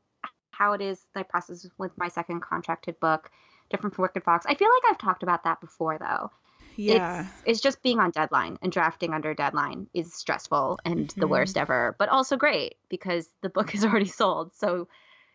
[0.51, 3.31] how it is the process with my second contracted book,
[3.69, 4.47] different from Wicked Fox.
[4.47, 6.31] I feel like I've talked about that before though.
[6.77, 7.21] Yeah.
[7.21, 11.21] It's, it's just being on deadline and drafting under deadline is stressful and mm-hmm.
[11.21, 14.55] the worst ever, but also great because the book is already sold.
[14.55, 14.89] So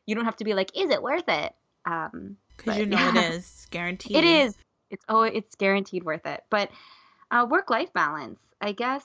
[0.06, 1.54] you don't have to be like, is it worth it?
[1.86, 3.17] Um, because you know yeah.
[3.27, 4.17] it is guaranteed.
[4.17, 4.56] It is.
[4.89, 6.43] It's oh, it's guaranteed worth it.
[6.49, 6.69] But
[7.32, 9.04] uh, work-life balance, I guess,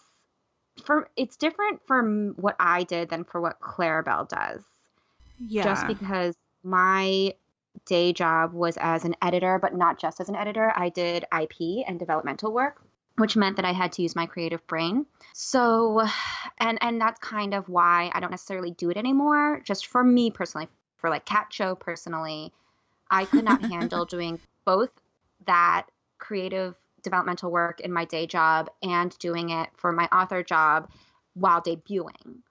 [0.85, 4.63] for it's different from what I did than for what Claribel does.
[5.39, 5.65] Yeah.
[5.65, 7.35] Just because my
[7.87, 10.73] day job was as an editor, but not just as an editor.
[10.75, 12.83] I did IP and developmental work,
[13.17, 15.07] which meant that I had to use my creative brain.
[15.33, 16.07] So,
[16.59, 19.61] and and that's kind of why I don't necessarily do it anymore.
[19.65, 20.69] Just for me personally,
[20.99, 22.53] for like Kat Cho personally,
[23.11, 24.91] I could not handle doing both
[25.47, 25.87] that
[26.19, 30.91] creative developmental work in my day job and doing it for my author job
[31.35, 32.43] while debuting.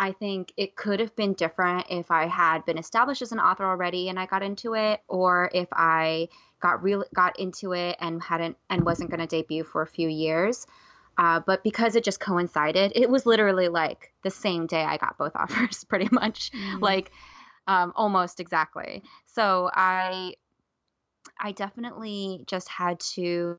[0.00, 3.66] I think it could have been different if I had been established as an author
[3.66, 8.22] already and I got into it, or if I got real got into it and
[8.22, 10.66] hadn't and wasn't going to debut for a few years.
[11.18, 15.18] Uh, but because it just coincided, it was literally like the same day I got
[15.18, 16.80] both offers, pretty much, mm.
[16.80, 17.12] like
[17.66, 19.02] um, almost exactly.
[19.26, 20.32] So I,
[21.38, 23.58] I definitely just had to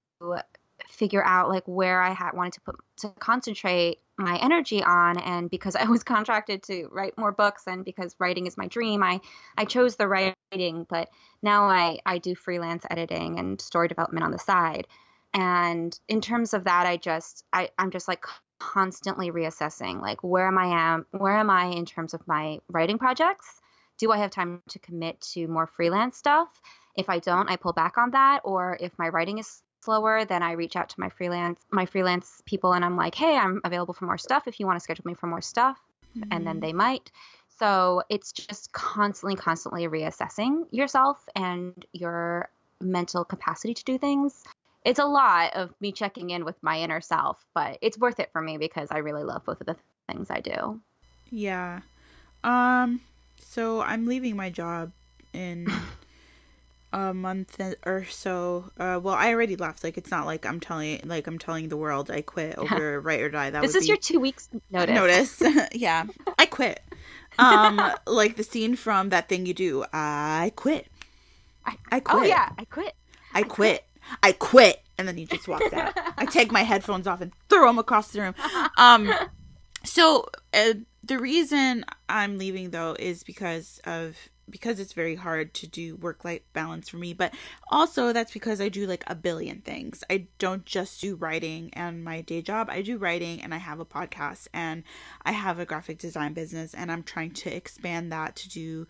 [0.89, 5.49] figure out like where I had wanted to put to concentrate my energy on and
[5.49, 9.21] because I was contracted to write more books and because writing is my dream I
[9.57, 11.09] I chose the writing but
[11.41, 14.87] now I I do freelance editing and story development on the side.
[15.33, 18.25] And in terms of that I just I I'm just like
[18.59, 22.97] constantly reassessing like where am I am where am I in terms of my writing
[22.97, 23.61] projects?
[23.97, 26.61] Do I have time to commit to more freelance stuff?
[26.95, 30.43] If I don't I pull back on that or if my writing is slower, then
[30.43, 33.93] I reach out to my freelance my freelance people and I'm like, "Hey, I'm available
[33.93, 35.79] for more stuff if you want to schedule me for more stuff."
[36.17, 36.29] Mm-hmm.
[36.31, 36.65] And then mm-hmm.
[36.65, 37.11] they might.
[37.59, 44.43] So, it's just constantly constantly reassessing yourself and your mental capacity to do things.
[44.83, 48.31] It's a lot of me checking in with my inner self, but it's worth it
[48.31, 49.75] for me because I really love both of the
[50.07, 50.81] things I do.
[51.29, 51.81] Yeah.
[52.43, 53.01] Um
[53.37, 54.91] so I'm leaving my job
[55.33, 55.67] in
[56.93, 58.71] a month or so.
[58.77, 59.83] Uh, well, I already left.
[59.83, 63.21] Like, it's not like I'm telling like I'm telling the world I quit over Ride
[63.21, 63.49] or Die.
[63.49, 63.87] That this is be...
[63.89, 64.95] your two weeks notice.
[65.41, 66.05] Notice, yeah,
[66.37, 66.81] I quit.
[67.39, 69.85] Um, like the scene from that thing you do.
[69.93, 70.87] I quit.
[71.65, 72.23] I, I quit.
[72.23, 72.93] Oh yeah, I quit.
[73.33, 73.53] I, I quit.
[73.53, 73.85] quit.
[74.23, 74.81] I quit.
[74.97, 75.93] And then he just walks out.
[76.17, 78.35] I take my headphones off and throw them across the room.
[78.77, 79.11] Um,
[79.83, 80.73] so uh,
[81.03, 84.15] the reason I'm leaving though is because of
[84.49, 87.33] because it's very hard to do work life balance for me, but
[87.69, 90.03] also that's because I do like a billion things.
[90.09, 93.79] I don't just do writing and my day job, I do writing and I have
[93.79, 94.83] a podcast and
[95.23, 98.87] I have a graphic design business and I'm trying to expand that to do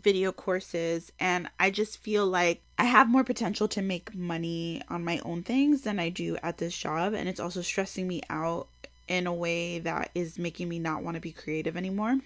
[0.00, 5.04] video courses and I just feel like I have more potential to make money on
[5.04, 8.68] my own things than I do at this job and it's also stressing me out
[9.08, 12.18] in a way that is making me not want to be creative anymore.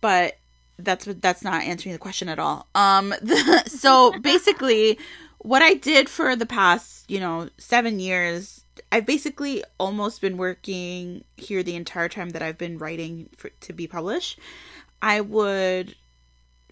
[0.00, 0.36] But
[0.78, 2.66] that's what that's not answering the question at all.
[2.74, 4.98] Um, the, so basically,
[5.38, 11.24] what I did for the past, you know, seven years, I've basically almost been working
[11.36, 14.38] here the entire time that I've been writing for, to be published.
[15.00, 15.94] I would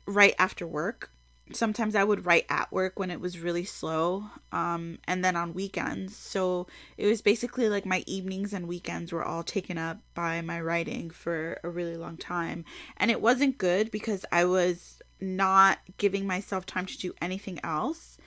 [0.07, 1.12] write after work
[1.57, 5.55] sometimes I would write at work when it was really slow, um, and then on
[5.55, 6.17] weekends.
[6.17, 10.61] So it was basically like my evenings and weekends were all taken up by my
[10.61, 12.65] writing for a really long time.
[12.97, 18.19] And it wasn't good because I was not giving myself time to do anything else.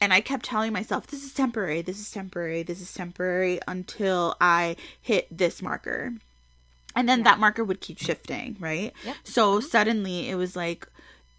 [0.00, 4.36] And I kept telling myself, this is temporary, this is temporary, this is temporary until
[4.40, 6.12] I hit this marker.
[6.94, 7.24] And then yeah.
[7.24, 8.92] that marker would keep shifting, right?
[9.04, 9.16] Yep.
[9.24, 9.66] So mm-hmm.
[9.66, 10.86] suddenly it was like,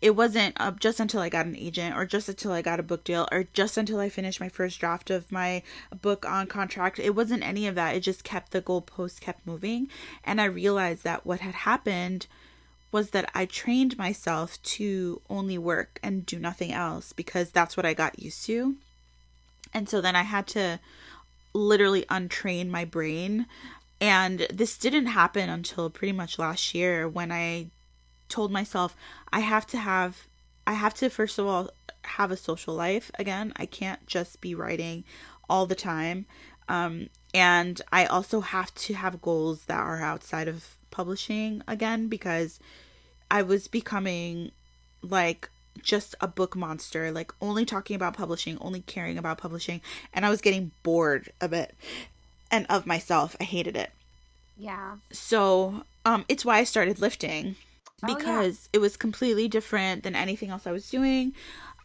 [0.01, 2.83] it wasn't uh, just until I got an agent or just until I got a
[2.83, 5.63] book deal or just until I finished my first draft of my
[6.01, 6.99] book on contract.
[6.99, 7.95] It wasn't any of that.
[7.95, 9.89] It just kept the goalposts kept moving.
[10.23, 12.27] And I realized that what had happened
[12.91, 17.85] was that I trained myself to only work and do nothing else because that's what
[17.85, 18.75] I got used to.
[19.73, 20.79] And so then I had to
[21.53, 23.47] literally untrain my brain.
[23.99, 27.67] And this didn't happen until pretty much last year when I
[28.29, 28.95] told myself
[29.31, 30.27] I have to have
[30.65, 31.69] I have to first of all
[32.03, 33.53] have a social life again.
[33.55, 35.03] I can't just be writing
[35.49, 36.25] all the time.
[36.69, 42.59] Um, and I also have to have goals that are outside of publishing again because
[43.29, 44.51] I was becoming
[45.01, 45.49] like
[45.81, 49.81] just a book monster, like only talking about publishing, only caring about publishing,
[50.13, 51.75] and I was getting bored of it
[52.49, 53.35] and of myself.
[53.39, 53.91] I hated it.
[54.57, 54.95] Yeah.
[55.11, 57.55] So, um it's why I started lifting
[58.05, 58.77] because oh, yeah.
[58.77, 61.33] it was completely different than anything else I was doing.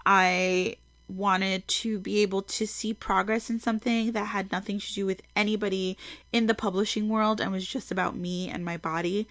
[0.04, 0.76] I
[1.08, 5.22] wanted to be able to see progress in something that had nothing to do with
[5.36, 5.96] anybody
[6.32, 9.26] in the publishing world and was just about me and my body.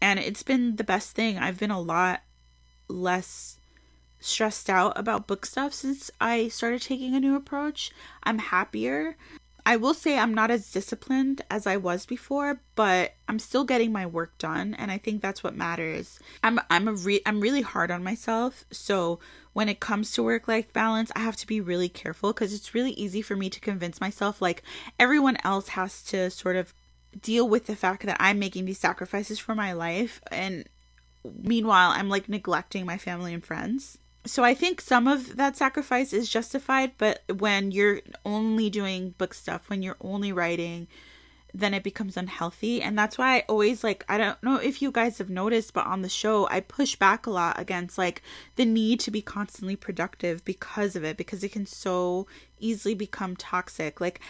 [0.00, 1.38] And it's been the best thing.
[1.38, 2.22] I've been a lot
[2.88, 3.58] less
[4.20, 7.92] stressed out about book stuff since I started taking a new approach.
[8.22, 9.16] I'm happier.
[9.68, 13.90] I will say I'm not as disciplined as I was before, but I'm still getting
[13.90, 16.20] my work done and I think that's what matters.
[16.44, 19.18] I'm I'm a re- I'm really hard on myself, so
[19.54, 22.74] when it comes to work life balance, I have to be really careful cuz it's
[22.76, 24.62] really easy for me to convince myself like
[25.00, 26.72] everyone else has to sort of
[27.20, 30.68] deal with the fact that I'm making these sacrifices for my life and
[31.42, 36.12] meanwhile I'm like neglecting my family and friends so I think some of that sacrifice
[36.12, 40.88] is justified, but when you're only doing book stuff, when you're only writing,
[41.54, 42.82] then it becomes unhealthy.
[42.82, 45.86] And that's why I always like, I don't know if you guys have noticed, but
[45.86, 48.22] on the show, I push back a lot against like
[48.56, 52.26] the need to be constantly productive because of it, because it can so
[52.58, 54.00] easily become toxic.
[54.00, 54.20] Like,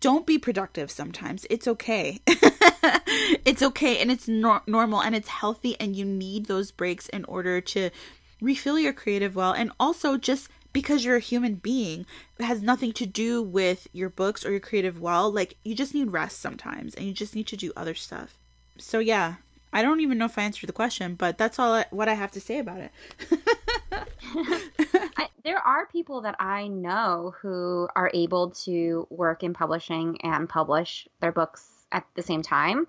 [0.00, 1.46] don't be productive sometimes.
[1.48, 2.20] It's okay.
[2.26, 7.24] it's okay and it's nor- normal and it's healthy and you need those breaks in
[7.24, 7.90] order to
[8.40, 12.04] refill your creative well and also just because you're a human being.
[12.38, 15.30] Has nothing to do with your books or your creative well.
[15.32, 18.36] Like you just need rest sometimes and you just need to do other stuff.
[18.78, 19.36] So yeah,
[19.72, 22.14] I don't even know if I answered the question, but that's all I, what I
[22.14, 22.90] have to say about it.
[25.16, 30.48] I, there are people that I know who are able to work in publishing and
[30.48, 32.86] publish their books at the same time.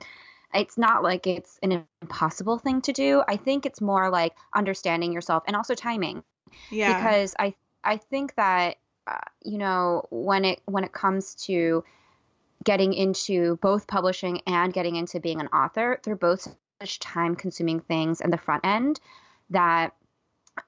[0.54, 3.22] It's not like it's an impossible thing to do.
[3.28, 6.24] I think it's more like understanding yourself and also timing.
[6.72, 6.98] Yeah.
[6.98, 11.84] Because I I think that uh, you know when it when it comes to
[12.64, 16.48] getting into both publishing and getting into being an author, they're both
[16.82, 19.00] such time consuming things in the front end
[19.50, 19.94] that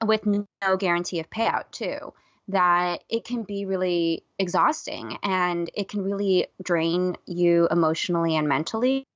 [0.04, 2.12] with no guarantee of payout too
[2.50, 9.06] that it can be really exhausting and it can really drain you emotionally and mentally.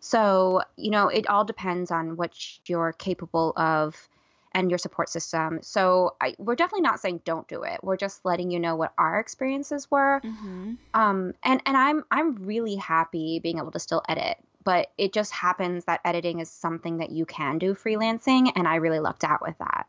[0.00, 2.32] So, you know, it all depends on what
[2.66, 4.08] you're capable of
[4.52, 5.60] and your support system.
[5.62, 7.80] So, I, we're definitely not saying don't do it.
[7.82, 10.20] We're just letting you know what our experiences were.
[10.24, 10.74] Mm-hmm.
[10.94, 15.32] Um, and and I'm I'm really happy being able to still edit but it just
[15.32, 19.40] happens that editing is something that you can do freelancing and i really lucked out
[19.40, 19.86] with that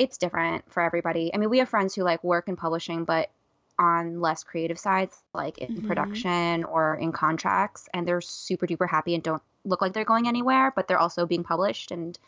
[0.00, 3.30] it's different for everybody i mean we have friends who like work in publishing but
[3.78, 5.86] on less creative sides like in mm-hmm.
[5.86, 10.26] production or in contracts and they're super duper happy and don't look like they're going
[10.26, 12.18] anywhere but they're also being published and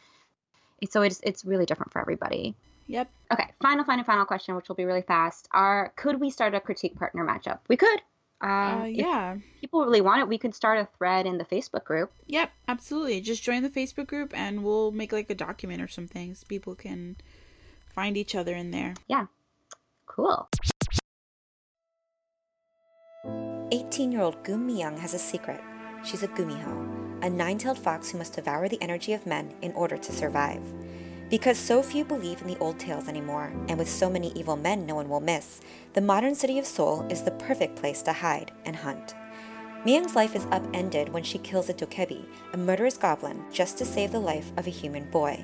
[0.90, 2.54] so it's it's really different for everybody
[2.88, 6.54] yep okay final final final question which will be really fast are could we start
[6.54, 8.02] a critique partner matchup we could
[8.42, 9.36] um, uh, yeah.
[9.60, 12.12] people really want it, we could start a thread in the Facebook group.
[12.26, 13.20] Yep, absolutely.
[13.20, 16.74] Just join the Facebook group and we'll make like a document or something so people
[16.74, 17.16] can
[17.94, 18.94] find each other in there.
[19.08, 19.26] Yeah.
[20.06, 20.48] Cool.
[23.72, 25.60] 18 year old Gu Miyoung has a secret.
[26.04, 29.72] She's a Gumiho, a nine tailed fox who must devour the energy of men in
[29.72, 30.60] order to survive.
[31.30, 34.84] Because so few believe in the old tales anymore, and with so many evil men
[34.84, 35.62] no one will miss,
[35.94, 39.14] the modern city of Seoul is the perfect place to hide and hunt.
[39.86, 44.12] Miyoung's life is upended when she kills a dokkaebi, a murderous goblin, just to save
[44.12, 45.42] the life of a human boy.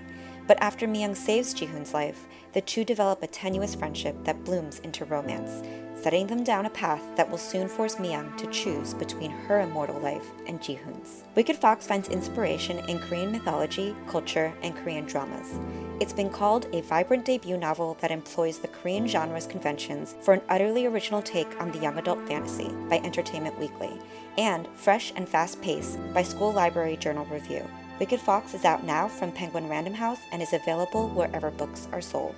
[0.49, 5.05] But after Miyoung saves Jihoon's life, the two develop a tenuous friendship that blooms into
[5.05, 5.63] romance,
[6.03, 10.01] setting them down a path that will soon force Miyoung to choose between her immortal
[10.01, 11.25] life and Jihoon's.
[11.35, 15.61] Wicked Fox finds inspiration in Korean mythology, culture, and Korean dramas.
[16.01, 20.41] It's been called a vibrant debut novel that employs the Korean genre's conventions for an
[20.49, 24.01] utterly original take on the young adult fantasy by Entertainment Weekly,
[24.39, 27.69] and fresh and fast paced by School Library Journal Review.
[27.99, 32.01] Wicked Fox is out now from Penguin Random House and is available wherever books are
[32.01, 32.37] sold.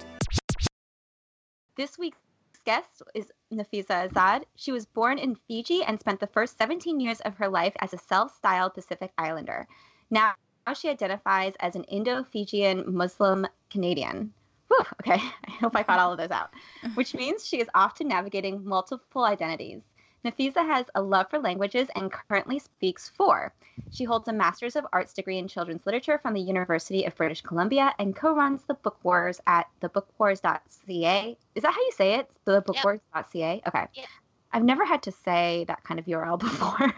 [1.76, 2.16] This week's
[2.64, 4.44] guest is Nafiza Azad.
[4.56, 7.92] She was born in Fiji and spent the first 17 years of her life as
[7.92, 9.66] a self styled Pacific Islander.
[10.10, 10.32] Now
[10.74, 14.32] she identifies as an Indo Fijian Muslim Canadian.
[14.68, 16.54] Whew, okay, I hope I got all of those out.
[16.94, 19.82] Which means she is often navigating multiple identities.
[20.24, 23.52] Nafiza has a love for languages and currently speaks four.
[23.90, 27.40] She holds a Master's of Arts degree in Children's Literature from the University of British
[27.40, 31.36] Columbia and co-runs the Book Wars at thebookwars.ca.
[31.54, 32.30] Is that how you say it?
[32.46, 33.62] Thebookwars.ca?
[33.66, 33.86] Okay.
[33.94, 34.06] Yep.
[34.52, 36.94] I've never had to say that kind of URL before.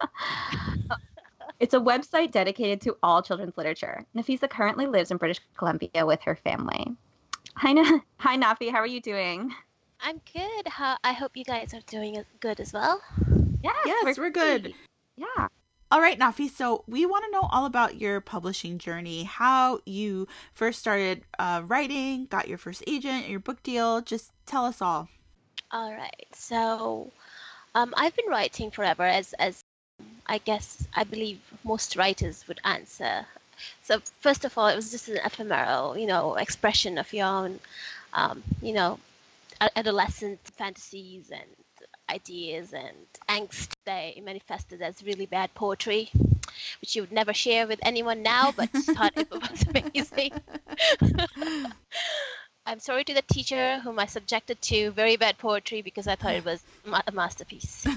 [1.60, 4.04] it's a website dedicated to all children's literature.
[4.16, 6.94] Nafiza currently lives in British Columbia with her family.
[7.56, 8.70] Hi, Na- Hi Nafi.
[8.70, 9.52] How are you doing?
[10.02, 10.66] I'm good.
[10.66, 13.00] How, I hope you guys are doing good as well.
[13.62, 14.74] Yes, yes we're, we're good.
[15.16, 15.46] Yeah.
[15.92, 16.50] All right, Nafi.
[16.50, 21.62] So we want to know all about your publishing journey, how you first started uh,
[21.66, 24.00] writing, got your first agent, your book deal.
[24.00, 25.08] Just tell us all.
[25.70, 26.26] All right.
[26.32, 27.12] So
[27.76, 29.62] um, I've been writing forever, as as
[30.26, 33.24] I guess I believe most writers would answer.
[33.84, 37.60] So first of all, it was just an ephemeral, you know, expression of your own,
[38.14, 38.98] um, you know,
[39.76, 41.44] adolescent fantasies and
[42.10, 42.96] ideas and
[43.28, 46.10] angst they manifested as really bad poetry
[46.80, 50.32] which you would never share with anyone now but thought it was amazing.
[52.66, 56.34] I'm sorry to the teacher whom i subjected to very bad poetry because i thought
[56.34, 56.62] it was
[57.06, 57.86] a masterpiece.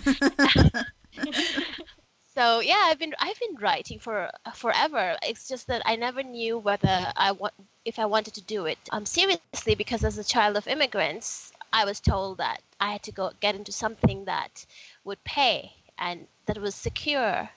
[2.36, 5.16] So yeah i've been i've been writing for forever.
[5.24, 7.53] It's just that i never knew whether i want
[7.86, 8.78] if i wanted to do it.
[8.91, 13.11] Um, seriously because as a child of immigrants I was told that I had to
[13.11, 14.65] go get into something that
[15.03, 17.49] would pay and that was secure.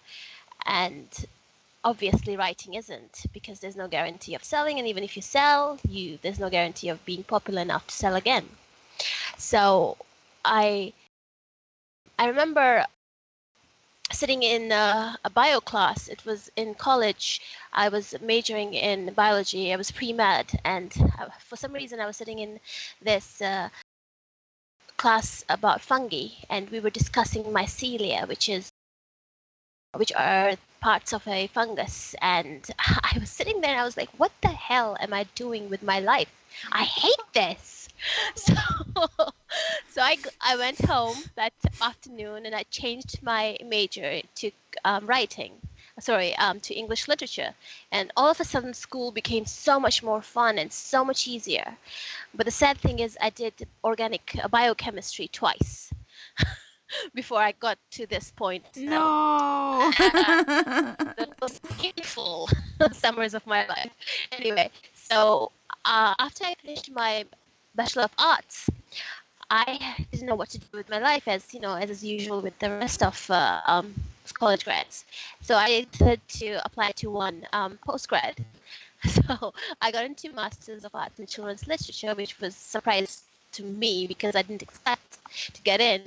[0.67, 1.09] And
[1.85, 6.19] obviously writing isn't because there's no guarantee of selling and even if you sell, you
[6.21, 8.49] there's no guarantee of being popular enough to sell again.
[9.37, 9.97] So
[10.45, 10.93] I
[12.19, 12.85] I remember
[14.11, 16.09] sitting in a, a bio class.
[16.09, 17.41] It was in college.
[17.73, 19.73] I was majoring in biology.
[19.73, 22.59] I was pre med, and uh, for some reason, I was sitting in
[23.01, 23.69] this uh,
[24.99, 28.71] class about fungi, and we were discussing mycelia, which is
[29.95, 32.15] which are parts of a fungus.
[32.21, 35.71] And I was sitting there, and I was like, "What the hell am I doing
[35.71, 36.31] with my life?
[36.73, 37.89] I hate this."
[38.37, 38.55] So,
[39.91, 44.51] so I, I went home that afternoon and I changed my major to
[44.85, 45.61] um, writing,
[46.01, 47.55] sorry, um, to English literature.
[47.93, 51.77] And all of a sudden, school became so much more fun and so much easier.
[52.35, 55.93] But the sad thing is, I did organic biochemistry twice.
[57.15, 58.65] before I got to this point.
[58.77, 59.91] No.
[59.99, 62.49] that was painful
[62.93, 63.93] summers of my life.
[64.33, 65.53] Anyway, so
[65.85, 67.25] uh, after I finished my
[67.75, 68.69] Bachelor of Arts,
[69.51, 72.41] I didn't know what to do with my life, as you know, as is usual
[72.41, 73.95] with the rest of uh, um,
[74.35, 75.05] college grads.
[75.41, 78.35] So I decided to apply to one um, postgrad.
[79.09, 83.23] So I got into Masters of Arts in Children's Literature, which was a surprise
[83.53, 85.19] to me because I didn't expect
[85.55, 86.03] to get in.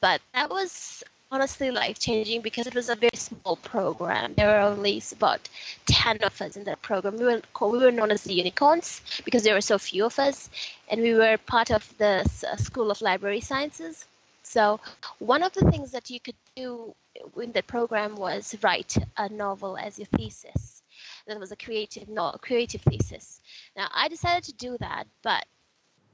[0.00, 4.34] But that was honestly life changing because it was a very small program.
[4.34, 5.48] There were only about
[5.86, 7.16] 10 of us in that program.
[7.16, 10.50] We were, we were known as the unicorns because there were so few of us,
[10.88, 14.04] and we were part of the uh, School of Library Sciences.
[14.42, 14.78] So,
[15.18, 16.94] one of the things that you could do
[17.40, 20.82] in that program was write a novel as your thesis.
[21.26, 23.40] That was a creative, no, creative thesis.
[23.76, 25.46] Now, I decided to do that, but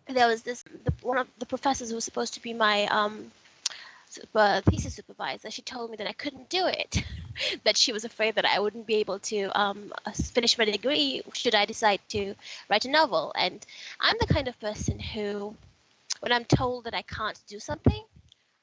[0.08, 3.30] there was this the, one of the professors who was supposed to be my um,
[4.34, 7.02] uh, thesis supervisor, she told me that I couldn't do it,
[7.64, 11.22] that she was afraid that I wouldn't be able to um, uh, finish my degree
[11.32, 12.34] should I decide to
[12.68, 13.32] write a novel.
[13.36, 13.64] And
[14.00, 15.54] I'm the kind of person who,
[16.20, 18.04] when I'm told that I can't do something,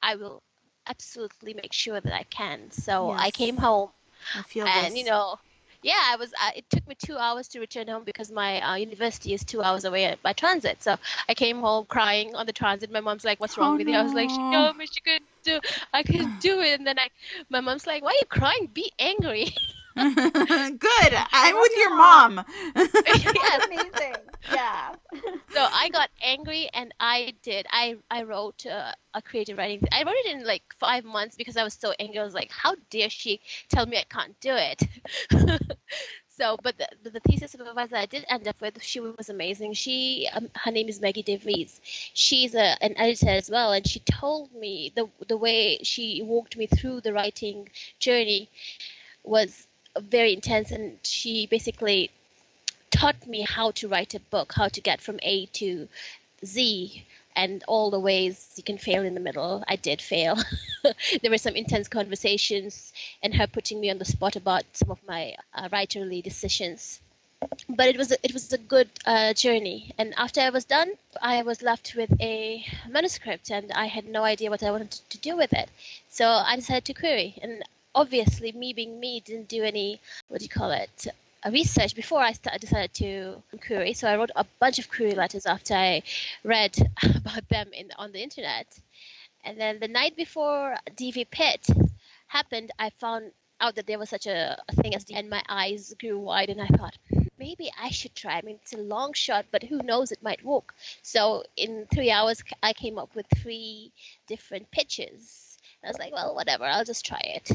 [0.02, 0.42] I will
[0.88, 2.72] absolutely make sure that I can.
[2.72, 3.20] So yes.
[3.22, 3.90] I came home
[4.36, 4.98] I and, this.
[4.98, 5.38] you know,
[5.84, 6.34] yeah, I was.
[6.34, 9.62] Uh, it took me two hours to return home because my uh, university is two
[9.62, 10.82] hours away by transit.
[10.82, 10.98] So
[11.30, 12.92] I came home crying on the transit.
[12.92, 15.02] My mom's like, "What's wrong oh, with you?" I was like, "No, told me she
[15.02, 15.62] could do.
[15.94, 17.10] I could do it." And then I,
[17.50, 18.70] my mom's like, "Why are you crying?
[18.74, 19.48] Be angry."
[19.98, 21.14] Good.
[21.34, 22.46] I'm with your mom.
[22.76, 24.32] yeah, amazing.
[24.48, 24.96] Yeah.
[25.50, 27.66] so I got angry and I did.
[27.72, 29.82] I I wrote uh, a creative writing.
[29.92, 32.20] I wrote it in like five months because I was so angry.
[32.20, 34.84] I was like, how dare she tell me I can't do it?
[36.38, 39.74] So, but the, the, thesis supervisor I did end up with, she was amazing.
[39.74, 41.80] She, um, her name is Maggie DeVries.
[41.84, 46.56] She's a, an editor as well, and she told me the the way she walked
[46.56, 47.70] me through the writing
[48.00, 48.50] journey
[49.24, 49.68] was
[50.00, 52.12] very intense, and she basically
[52.92, 55.88] taught me how to write a book, how to get from A to
[56.46, 57.04] Z,
[57.38, 59.64] and all the ways you can fail in the middle.
[59.68, 60.38] I did fail.
[61.22, 65.00] there were some intense conversations, and her putting me on the spot about some of
[65.08, 67.00] my uh, writerly decisions.
[67.70, 70.92] But it was a, it was a good uh, journey, and after I was done,
[71.22, 75.18] I was left with a manuscript, and I had no idea what I wanted to
[75.20, 75.70] do with it.
[76.10, 77.64] So I decided to query, and
[77.94, 81.08] obviously, me being me, didn't do any what do you call it
[81.50, 83.94] research before I started, decided to query.
[83.94, 86.04] So I wrote a bunch of query letters after I
[86.44, 86.76] read
[87.16, 88.68] about them in on the internet.
[89.44, 91.68] And then the night before DV Pit
[92.28, 95.42] happened, I found out that there was such a, a thing as the, and my
[95.48, 96.98] eyes grew wide, and I thought
[97.40, 98.38] maybe I should try.
[98.38, 100.12] I mean, it's a long shot, but who knows?
[100.12, 100.74] It might work.
[101.02, 103.94] So in three hours, I came up with three
[104.28, 105.48] different pitches
[105.84, 107.52] I was like, well, whatever, I'll just try it.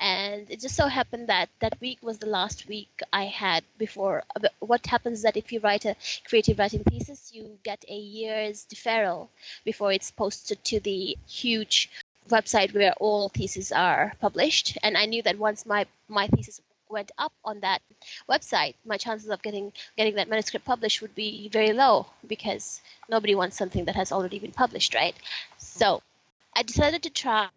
[0.00, 4.24] And it just so happened that that week was the last week I had before.
[4.34, 5.96] Uh, what happens is that if you write a
[6.28, 9.28] creative writing thesis, you get a year's deferral
[9.64, 11.90] before it's posted to the huge
[12.28, 14.78] website where all theses are published.
[14.82, 17.80] And I knew that once my my thesis went up on that
[18.28, 23.34] website, my chances of getting getting that manuscript published would be very low because nobody
[23.34, 25.14] wants something that has already been published, right?
[25.58, 26.02] So
[26.56, 27.48] I decided to try,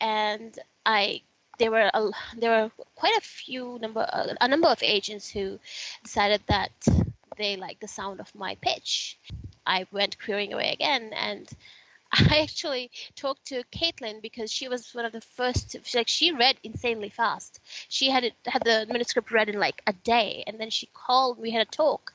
[0.00, 1.22] and I
[1.58, 4.06] there were a, there were quite a few number
[4.40, 5.58] a number of agents who
[6.02, 6.72] decided that
[7.36, 9.18] they liked the sound of my pitch.
[9.66, 11.48] I went querying away again, and
[12.12, 15.76] I actually talked to Caitlin because she was one of the first.
[15.94, 17.60] Like she read insanely fast.
[17.88, 21.38] She had it had the manuscript read in like a day, and then she called.
[21.38, 22.12] We had a talk,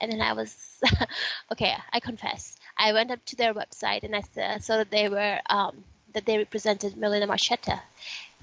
[0.00, 0.80] and then I was
[1.52, 1.74] okay.
[1.92, 2.56] I confess.
[2.76, 6.38] I went up to their website and I saw that they were um, that they
[6.38, 7.80] represented Melina Marchetta,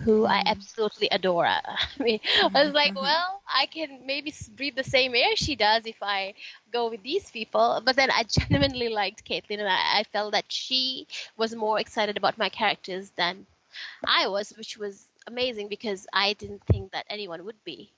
[0.04, 0.48] who I mm.
[0.48, 1.46] absolutely adore.
[1.46, 1.64] I
[2.00, 3.04] mean, I was like, mm-hmm.
[3.04, 6.34] well, I can maybe breathe the same air she does if I
[6.72, 7.82] go with these people.
[7.86, 12.18] But then I genuinely liked Caitlin, and I, I felt that she was more excited
[12.18, 13.46] about my characters than
[14.06, 17.92] I was, which was amazing because I didn't think that anyone would be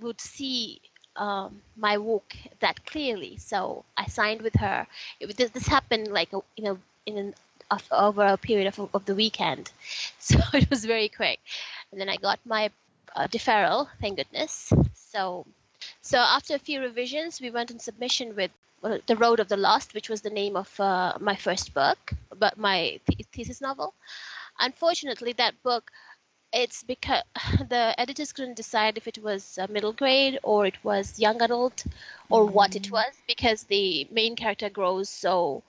[0.00, 0.80] would see
[1.16, 3.36] um, my work that clearly.
[3.36, 4.86] So I signed with her.
[5.20, 7.34] It, this, this happened like a, you know in an
[7.70, 9.70] of, over a period of, of the weekend,
[10.18, 11.40] so it was very quick.
[11.90, 12.70] And then I got my
[13.14, 14.72] uh, deferral, thank goodness.
[14.94, 15.46] So
[16.00, 18.50] so after a few revisions, we went on submission with
[18.82, 22.12] well, The Road of the Lost, which was the name of uh, my first book,
[22.38, 23.94] but my th- thesis novel.
[24.58, 25.90] Unfortunately, that book
[26.52, 27.22] it's because
[27.68, 31.84] the editors couldn't decide if it was middle grade or it was young adult
[32.30, 35.62] or what it was because the main character grows so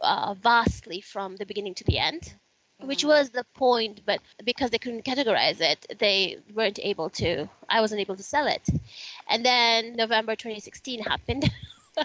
[0.00, 2.88] uh, vastly from the beginning to the end mm-hmm.
[2.88, 7.80] which was the point but because they couldn't categorize it they weren't able to i
[7.80, 8.68] wasn't able to sell it
[9.28, 11.50] and then november 2016 happened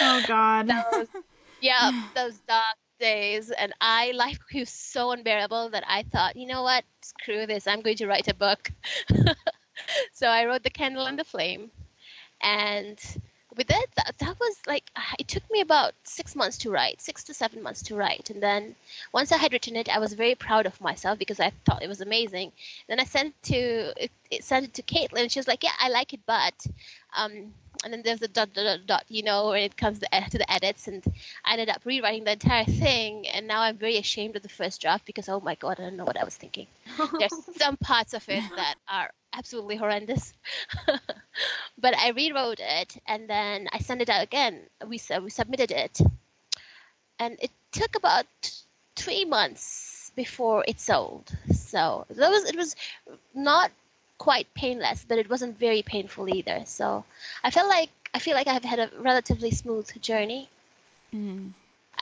[0.00, 1.08] oh god those,
[1.60, 6.62] yeah those dark days and I life was so unbearable that I thought, you know
[6.62, 8.70] what, screw this, I'm going to write a book.
[10.12, 11.70] so I wrote The Candle and the Flame.
[12.42, 12.98] And
[13.58, 14.84] with that, that, that was like
[15.18, 18.42] it took me about six months to write, six to seven months to write, and
[18.42, 18.76] then
[19.12, 21.88] once I had written it, I was very proud of myself because I thought it
[21.88, 22.52] was amazing.
[22.88, 25.64] Then I sent it to it, it sent it to Caitlin, and she was like,
[25.64, 26.54] "Yeah, I like it, but
[27.16, 27.52] um,
[27.84, 30.38] and then there's a dot, dot, dot, dot, you know, when it comes to, to
[30.38, 30.88] the edits.
[30.88, 31.02] And
[31.44, 33.26] I ended up rewriting the entire thing.
[33.28, 35.96] And now I'm very ashamed of the first draft because, oh my God, I don't
[35.96, 36.66] know what I was thinking.
[37.18, 40.32] There's some parts of it that are absolutely horrendous.
[41.78, 44.60] but I rewrote it and then I sent it out again.
[44.86, 46.00] We, we submitted it.
[47.18, 48.26] And it took about
[48.96, 51.30] three months before it sold.
[51.52, 52.76] So that was, it was
[53.34, 53.70] not
[54.18, 56.62] quite painless, but it wasn't very painful either.
[56.66, 57.04] So
[57.42, 60.48] I felt like I feel like I've had a relatively smooth journey.
[61.14, 61.52] Mm.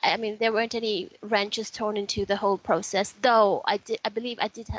[0.02, 3.62] I mean, there weren't any wrenches thrown into the whole process, though.
[3.64, 4.00] I did.
[4.04, 4.78] I believe I did ha-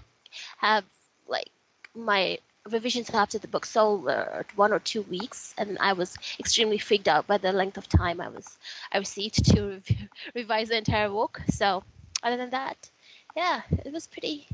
[0.58, 0.84] have
[1.28, 1.50] like
[1.98, 2.38] my
[2.70, 4.10] revisions after the book sold
[4.56, 8.22] one or two weeks, and I was extremely freaked out by the length of time
[8.22, 8.58] I was
[8.92, 11.42] I received to rev- revise the entire book.
[11.50, 11.84] So,
[12.24, 12.90] other than that,
[13.36, 14.48] yeah, it was pretty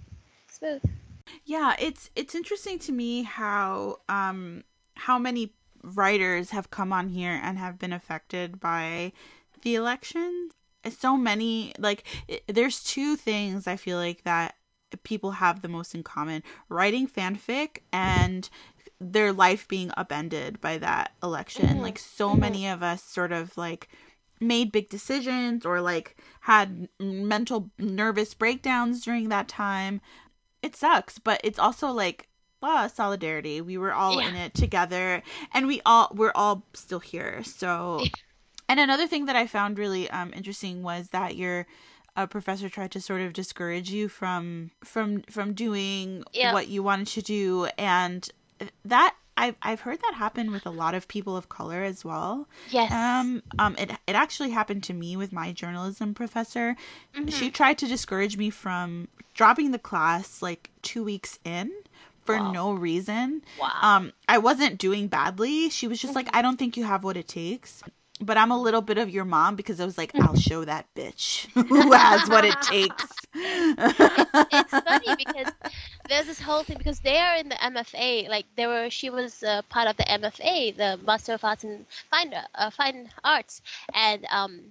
[0.47, 0.81] smooth.
[1.45, 4.63] Yeah, it's it's interesting to me how um
[4.95, 9.11] how many writers have come on here and have been affected by
[9.61, 10.49] the election.
[10.97, 14.55] So many like it, there's two things I feel like that
[14.97, 18.49] people have the most in common: writing fanfic and
[18.99, 21.67] their life being upended by that election.
[21.67, 21.81] Mm-hmm.
[21.81, 22.39] Like so mm-hmm.
[22.39, 23.89] many of us sort of like
[24.39, 30.01] made big decisions or like had mental nervous breakdowns during that time
[30.63, 32.29] it sucks, but it's also like
[32.63, 33.61] ah, solidarity.
[33.61, 34.29] We were all yeah.
[34.29, 35.21] in it together,
[35.53, 37.43] and we all we're all still here.
[37.43, 38.03] So,
[38.69, 41.67] and another thing that I found really um interesting was that your
[42.15, 46.53] a professor tried to sort of discourage you from from from doing yeah.
[46.53, 48.29] what you wanted to do and
[48.85, 52.47] that I've I've heard that happen with a lot of people of color as well.
[52.69, 52.91] Yes.
[52.91, 53.41] Um.
[53.57, 53.75] Um.
[53.77, 56.75] It it actually happened to me with my journalism professor.
[57.15, 57.29] Mm-hmm.
[57.29, 61.71] She tried to discourage me from dropping the class like two weeks in
[62.25, 62.51] for wow.
[62.51, 63.41] no reason.
[63.59, 63.71] Wow.
[63.81, 64.13] Um.
[64.27, 65.69] I wasn't doing badly.
[65.71, 66.27] She was just mm-hmm.
[66.27, 67.81] like, I don't think you have what it takes
[68.23, 70.85] but I'm a little bit of your mom because I was like, I'll show that
[70.95, 73.05] bitch who has what it takes.
[73.33, 75.53] it's, it's, funny because
[76.09, 79.43] there's this whole thing because they are in the MFA, like they were, she was
[79.43, 83.61] uh, part of the MFA, the Master of Arts in Fine uh, Fine Arts,
[83.93, 84.61] and um,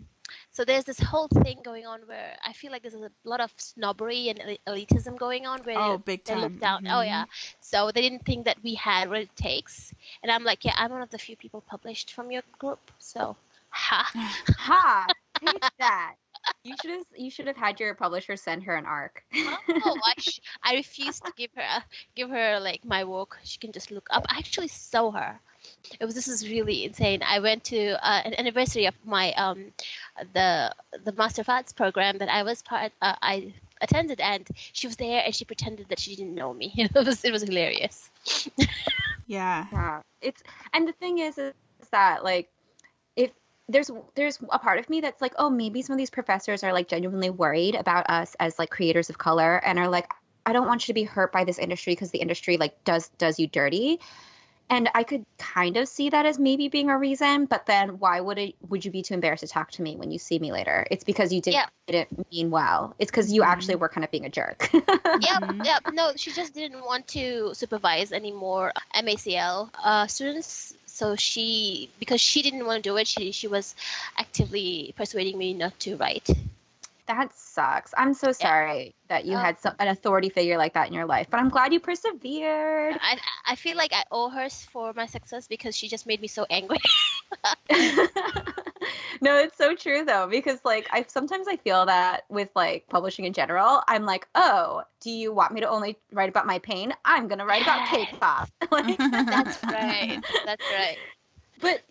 [0.52, 3.52] so there's this whole thing going on where I feel like there's a lot of
[3.56, 6.42] snobbery and elitism going on where oh, big they time.
[6.42, 6.84] look down.
[6.84, 6.94] Mm-hmm.
[6.94, 7.24] Oh yeah,
[7.60, 9.92] so they didn't think that we had what it takes,
[10.22, 13.36] and I'm like, yeah, I'm one of the few people published from your group, so
[13.70, 14.08] ha
[14.56, 15.06] ha,
[15.40, 16.14] take that.
[16.64, 19.22] You should have you should have had your publisher send her an arc.
[19.34, 21.84] oh, I, sh- I refuse to give her
[22.14, 23.38] give her like my work.
[23.44, 24.24] She can just look up.
[24.28, 25.40] I actually saw her
[25.98, 27.22] it was this is really insane.
[27.22, 29.72] I went to uh, an anniversary of my um
[30.32, 30.74] the
[31.04, 34.96] the Master of Arts program that I was part uh, I attended and she was
[34.96, 36.72] there and she pretended that she didn't know me.
[36.76, 38.10] it was it was hilarious.
[39.26, 39.66] yeah.
[39.72, 40.02] Yeah.
[40.20, 41.52] It's and the thing is is
[41.90, 42.48] that like
[43.16, 43.30] if
[43.68, 46.72] there's there's a part of me that's like oh maybe some of these professors are
[46.72, 50.10] like genuinely worried about us as like creators of color and are like
[50.44, 53.08] I don't want you to be hurt by this industry because the industry like does
[53.18, 54.00] does you dirty
[54.72, 58.18] and I could kind of see that as maybe being a reason, but then why
[58.18, 60.50] would it would you be too embarrassed to talk to me when you see me
[60.50, 60.86] later?
[60.90, 61.66] It's because you did, yeah.
[61.90, 62.94] not mean well.
[62.98, 63.50] It's because you mm-hmm.
[63.50, 64.70] actually were kind of being a jerk.
[64.72, 65.62] yep, mm-hmm.
[65.62, 65.82] yep.
[65.92, 70.74] No, she just didn't want to supervise any more MACL uh, students.
[70.86, 73.74] So she, because she didn't want to do it, she she was
[74.16, 76.30] actively persuading me not to write
[77.12, 77.92] That sucks.
[77.96, 79.40] I'm so sorry that you Oh.
[79.40, 82.96] had some, an authority figure like that in your life, but I'm glad you persevered.
[83.00, 86.28] I I feel like I owe her for my success because she just made me
[86.28, 86.78] so angry.
[89.20, 93.24] no, it's so true though, because like I sometimes I feel that with like publishing
[93.24, 96.92] in general, I'm like, oh, do you want me to only write about my pain?
[97.04, 98.08] I'm gonna write about Yes.
[98.10, 98.48] K-pop.
[98.70, 100.18] like, That's right.
[100.44, 100.98] That's right.
[101.60, 101.82] but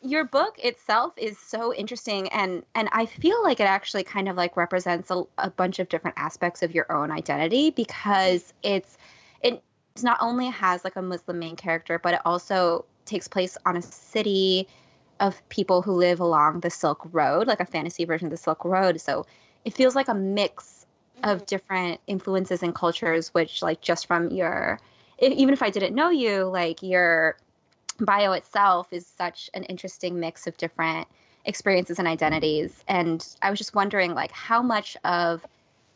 [0.00, 4.36] your book itself is so interesting and and i feel like it actually kind of
[4.36, 8.96] like represents a, a bunch of different aspects of your own identity because it's
[9.42, 9.60] it
[10.02, 13.82] not only has like a muslim main character but it also takes place on a
[13.82, 14.68] city
[15.20, 18.64] of people who live along the silk road like a fantasy version of the silk
[18.64, 19.00] road.
[19.00, 19.26] So
[19.64, 20.86] it feels like a mix
[21.24, 21.44] of mm-hmm.
[21.46, 24.78] different influences and cultures which like just from your
[25.20, 27.36] even if i didn't know you like your
[28.00, 31.08] bio itself is such an interesting mix of different
[31.44, 35.44] experiences and identities and i was just wondering like how much of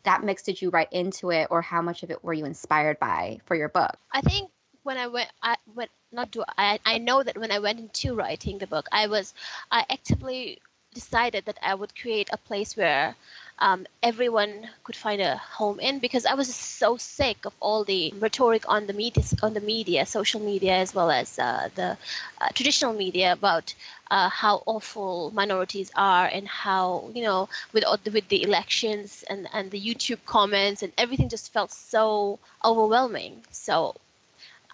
[0.03, 2.99] that mix did you write into it or how much of it were you inspired
[2.99, 4.49] by for your book I think
[4.83, 6.79] when I went, I went not do I.
[6.85, 9.33] I know that when I went into writing the book, I was
[9.71, 10.59] I actively
[10.93, 13.15] decided that I would create a place where
[13.59, 18.13] um, everyone could find a home in because I was so sick of all the
[18.19, 21.97] rhetoric on the media, on the media, social media, as well as uh, the
[22.41, 23.73] uh, traditional media about
[24.11, 29.71] uh, how awful minorities are and how you know with with the elections and and
[29.71, 33.43] the YouTube comments and everything just felt so overwhelming.
[33.51, 33.95] So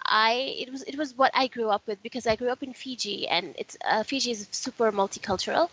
[0.04, 2.72] I it was it was what I grew up with because I grew up in
[2.72, 5.70] Fiji and it's uh, Fiji is super multicultural.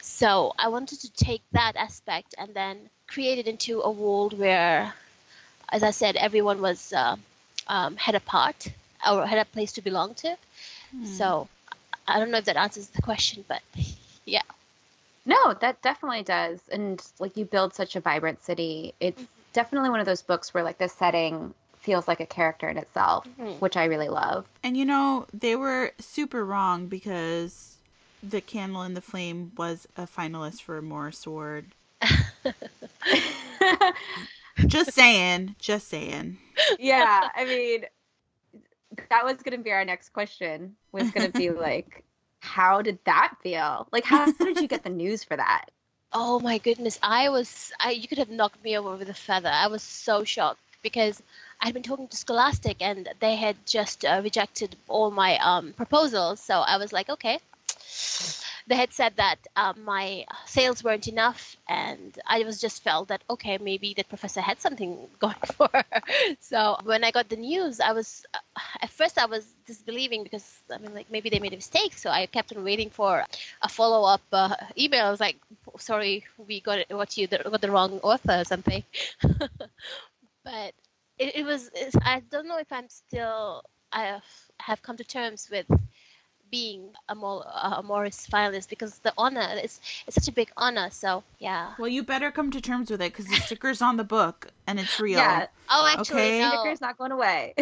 [0.00, 4.94] So I wanted to take that aspect and then create it into a world where,
[5.70, 7.16] as I said, everyone was uh,
[7.68, 8.68] um, had a part
[9.08, 10.36] or had a place to belong to.
[11.04, 11.48] So
[12.06, 13.62] I don't know if that answers the question, but
[14.26, 14.42] yeah.
[15.26, 20.00] no that definitely does and like you build such a vibrant city it's definitely one
[20.00, 23.60] of those books where like the setting feels like a character in itself Mhm.
[23.60, 27.77] which i really love And you know, they were super wrong because
[28.22, 31.66] the candle in the flame was a finalist for a Morris Award.
[34.66, 36.36] Just saying, just saying.
[36.80, 37.84] yeah, I mean,
[39.08, 40.74] that was going to be our next question.
[40.90, 42.04] Was going to be like,
[42.40, 43.86] how did that feel?
[43.92, 45.66] Like, how did you get the news for that?
[46.12, 49.50] Oh my goodness, I was I you could have knocked me over with a feather.
[49.52, 51.22] I was so shocked because
[51.60, 56.40] I'd been talking to Scholastic and they had just uh, rejected all my um, proposals.
[56.40, 57.38] So I was like, okay.
[58.66, 63.22] They had said that um, my sales weren't enough, and I was just felt that
[63.30, 65.84] okay, maybe that professor had something going for her.
[66.40, 68.26] So when I got the news, I was
[68.82, 71.94] at first I was disbelieving because I mean like maybe they made a mistake.
[71.94, 73.24] So I kept on waiting for
[73.62, 75.06] a follow up uh, email.
[75.06, 75.36] I was like,
[75.78, 78.84] sorry, we got it, what you got the wrong author or something.
[80.44, 80.72] but
[81.18, 81.70] it, it was.
[82.02, 83.64] I don't know if I'm still.
[83.92, 84.20] I
[84.60, 85.66] have come to terms with
[86.50, 90.88] being a, Mo, a Morris finalist because the honor is it's such a big honor.
[90.90, 91.72] So yeah.
[91.78, 94.78] Well, you better come to terms with it because the sticker's on the book and
[94.80, 95.18] it's real.
[95.18, 96.40] Yeah, Oh, actually, Okay.
[96.40, 96.50] no.
[96.62, 97.54] sticker's not going away.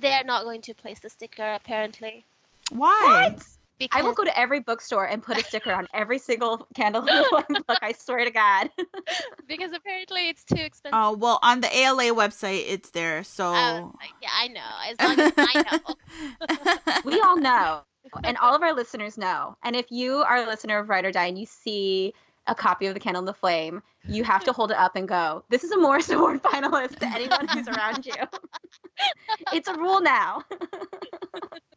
[0.00, 2.24] They are not going to place the sticker apparently.
[2.70, 3.30] Why?
[3.78, 7.00] Because I will go to every bookstore and put a sticker on every single candle
[7.00, 7.78] in the book.
[7.80, 8.68] I swear to God.
[9.48, 10.92] because apparently it's too expensive.
[10.94, 13.24] Oh well, on the ALA website, it's there.
[13.24, 13.88] So Uh,
[14.22, 14.60] yeah, I know.
[14.86, 17.00] As long as I know.
[17.04, 17.80] we all know,
[18.24, 19.56] and all of our listeners know.
[19.62, 22.14] And if you are a listener of Ride or Die and you see
[22.46, 25.06] a copy of The Candle in the Flame, you have to hold it up and
[25.06, 28.14] go, This is a Morris Award finalist to anyone who's around you.
[29.52, 30.42] it's a rule now.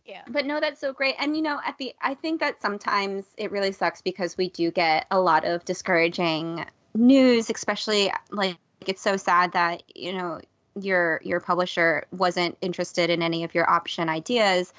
[0.06, 0.24] Yeah.
[0.28, 1.16] But no, that's so great.
[1.18, 4.70] And you know, at the I think that sometimes it really sucks because we do
[4.70, 10.42] get a lot of discouraging news, especially like it's so sad that, you know,
[10.80, 14.74] your your publisher wasn't interested in any of your option ideas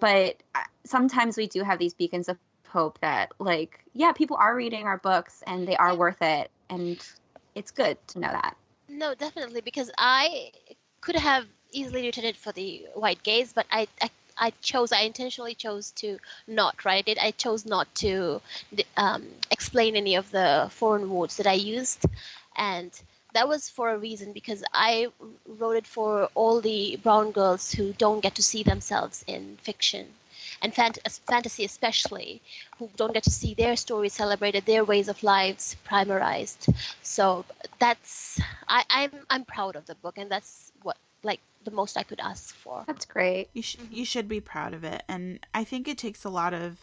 [0.00, 0.36] but
[0.84, 2.38] sometimes we do have these beacons of
[2.68, 6.98] hope that like yeah people are reading our books and they are worth it and
[7.54, 8.56] it's good to know that
[8.88, 10.52] No, definitely, because I
[11.00, 15.02] could have easily written it for the white gaze, but I, I, I chose, I
[15.02, 17.18] intentionally chose to not write it.
[17.20, 18.40] I chose not to
[18.96, 22.04] um, explain any of the foreign words that I used,
[22.56, 22.90] and
[23.38, 25.06] that was for a reason because I
[25.46, 30.08] wrote it for all the brown girls who don't get to see themselves in fiction.
[30.60, 32.42] And fant- uh, fantasy, especially,
[32.78, 36.66] who don't get to see their stories celebrated, their ways of lives primarized.
[37.02, 37.44] So
[37.78, 42.02] that's I, I'm I'm proud of the book, and that's what like the most I
[42.02, 42.82] could ask for.
[42.88, 46.24] that's great you sh- you should be proud of it, and I think it takes
[46.24, 46.78] a lot of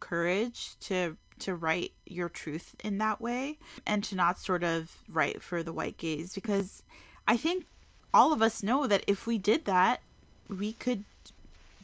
[0.00, 5.42] courage to to write your truth in that way and to not sort of write
[5.42, 6.82] for the white gaze because
[7.26, 7.66] I think
[8.12, 10.00] all of us know that if we did that,
[10.48, 11.04] we could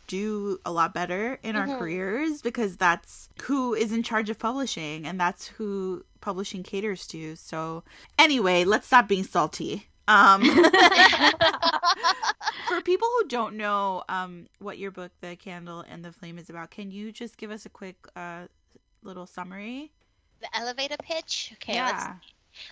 [0.07, 1.79] do a lot better in our Mhm.
[1.79, 7.37] careers because that's who is in charge of publishing and that's who publishing caters to.
[7.37, 7.85] So
[8.19, 9.87] anyway, let's stop being salty.
[10.09, 10.43] Um
[12.69, 16.51] for people who don't know um what your book The Candle and the Flame is
[16.51, 18.47] about, can you just give us a quick uh
[19.03, 19.91] little summary?
[20.41, 21.53] The elevator pitch.
[21.55, 21.87] Okay, yeah.
[21.87, 22.07] let's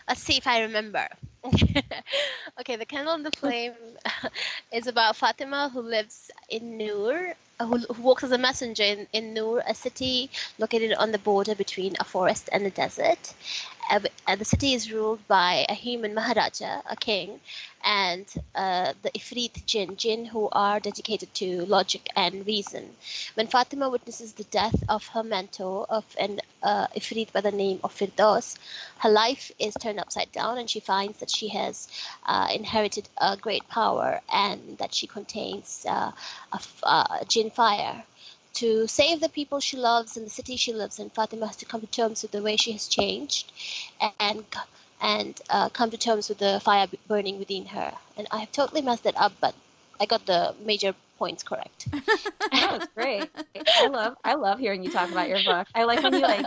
[0.08, 1.06] let's see if I remember.
[2.60, 3.74] okay, The Candle and the Flame
[4.72, 9.34] is about Fatima who lives in Nur, who, who works as a messenger in, in
[9.34, 13.34] Nur, a city located on the border between a forest and a desert.
[13.88, 14.00] Uh,
[14.36, 17.40] the city is ruled by a human Maharaja, a king,
[17.82, 22.96] and uh, the Ifrit jinn, jinn who are dedicated to logic and reason.
[23.34, 27.80] When Fatima witnesses the death of her mentor, of an uh, Ifrit by the name
[27.82, 28.56] of Firdaus,
[28.98, 31.88] her life is turned upside down and she finds that she has
[32.26, 36.12] uh, inherited a great power and that she contains uh,
[36.52, 38.04] a uh, jinn fire.
[38.54, 41.64] To save the people she loves and the city she lives in, Fatima has to
[41.64, 43.52] come to terms with the way she has changed
[44.18, 44.44] and
[45.00, 47.92] and uh, come to terms with the fire burning within her.
[48.16, 49.54] And I have totally messed it up, but
[50.00, 51.88] I got the major points correct.
[52.50, 53.30] That was great.
[53.78, 55.66] I love I love hearing you talk about your book.
[55.74, 56.46] I like when you like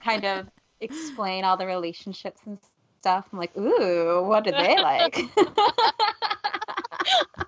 [0.00, 0.46] kind of
[0.80, 2.58] explain all the relationships and
[3.00, 3.26] stuff.
[3.32, 5.18] I'm like, ooh, what do they like?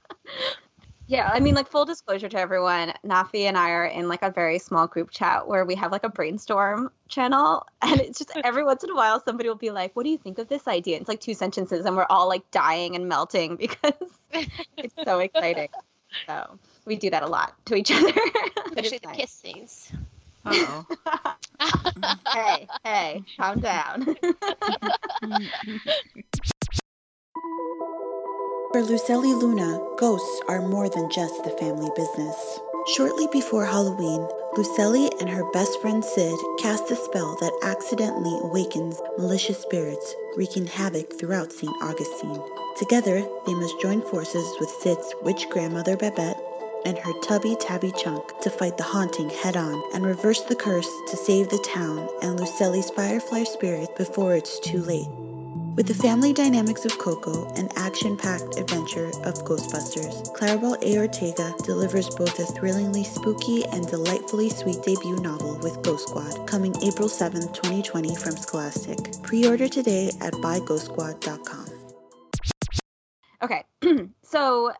[1.10, 4.30] yeah, I mean, like full disclosure to everyone, Nafi and I are in like a
[4.30, 8.64] very small group chat where we have like a brainstorm channel, and it's just every
[8.64, 10.98] once in a while somebody will be like, "What do you think of this idea?"
[10.98, 13.92] It's like two sentences, and we're all like dying and melting because
[14.76, 15.70] it's so exciting.
[16.28, 18.12] So we do that a lot to each other.
[18.12, 19.16] but Especially it's the nice.
[19.16, 19.92] kiss scenes.
[20.46, 20.86] Uh-oh.
[22.32, 24.16] hey, hey, calm down.
[28.72, 32.60] For Lucely Luna, ghosts are more than just the family business.
[32.94, 39.02] Shortly before Halloween, Lucelli and her best friend Sid cast a spell that accidentally awakens
[39.18, 41.74] malicious spirits, wreaking havoc throughout St.
[41.82, 42.40] Augustine.
[42.76, 46.40] Together, they must join forces with Sid's witch grandmother Babette
[46.84, 50.88] and her tubby tabby chunk to fight the haunting head on and reverse the curse
[51.08, 55.08] to save the town and Lucely's firefly spirit before it's too late.
[55.80, 60.98] With the family dynamics of Coco and action packed adventure of Ghostbusters, Claribel A.
[60.98, 66.74] Ortega delivers both a thrillingly spooky and delightfully sweet debut novel with Ghost Squad, coming
[66.82, 69.22] April 7, 2020 from Scholastic.
[69.22, 71.66] Pre order today at buyghostsquad.com.
[73.40, 73.64] Okay,
[74.22, 74.72] so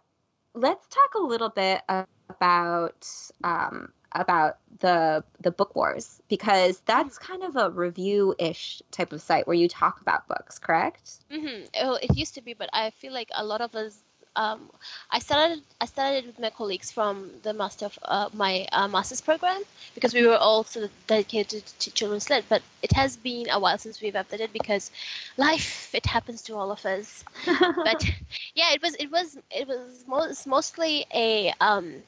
[0.52, 1.80] let's talk a little bit
[2.28, 3.08] about
[3.42, 9.20] um, about the the book wars because that's kind of a review ish type of
[9.20, 11.18] site where you talk about books, correct?
[11.30, 13.98] hmm Well, it used to be, but I feel like a lot of us.
[14.36, 14.70] Um,
[15.10, 15.62] I started.
[15.80, 19.60] I started with my colleagues from the master of uh, my uh, master's program
[19.94, 22.44] because we were all sort of dedicated to children's lit.
[22.48, 24.90] But it has been a while since we've updated because
[25.36, 27.24] life it happens to all of us.
[27.84, 28.04] But
[28.54, 32.02] yeah, it was it was it was most, mostly a um,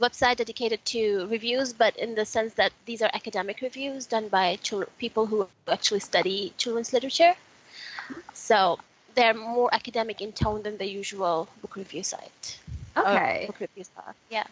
[0.00, 4.56] website dedicated to reviews, but in the sense that these are academic reviews done by
[4.62, 7.34] chil- people who actually study children's literature.
[8.34, 8.78] So
[9.14, 12.58] they're more academic in tone than the usual book review site.
[12.96, 13.44] Okay.
[13.46, 14.14] book review stuff.
[14.30, 14.46] Yeah.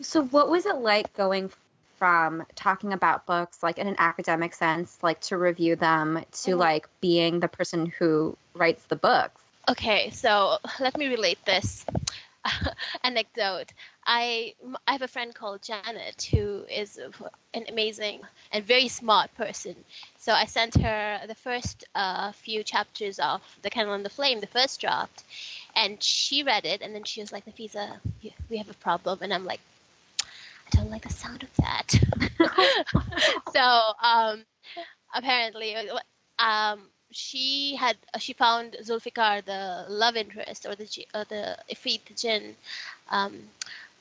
[0.00, 1.50] So what was it like going
[1.98, 6.58] from talking about books like in an academic sense, like to review them, to Mhm.
[6.58, 9.40] like being the person who writes the books?
[9.68, 11.86] Okay, so let me relate this
[13.04, 13.72] anecdote.
[14.06, 14.54] I
[14.86, 16.98] I have a friend called Janet who is
[17.54, 18.20] an amazing
[18.52, 19.76] and very smart person.
[20.18, 24.40] So I sent her the first uh, few chapters of The Candle and the Flame,
[24.40, 25.24] the first draft,
[25.76, 28.00] and she read it, and then she was like, "Nafiza,
[28.48, 29.60] we have a problem," and I'm like,
[30.66, 31.94] "I don't like the sound of that."
[33.52, 34.44] so um,
[35.14, 35.76] apparently,
[36.38, 42.00] um, she had uh, she found Zulfikar, the love interest, or the uh, the Ifrit
[42.20, 42.56] jinn,
[43.10, 43.50] um,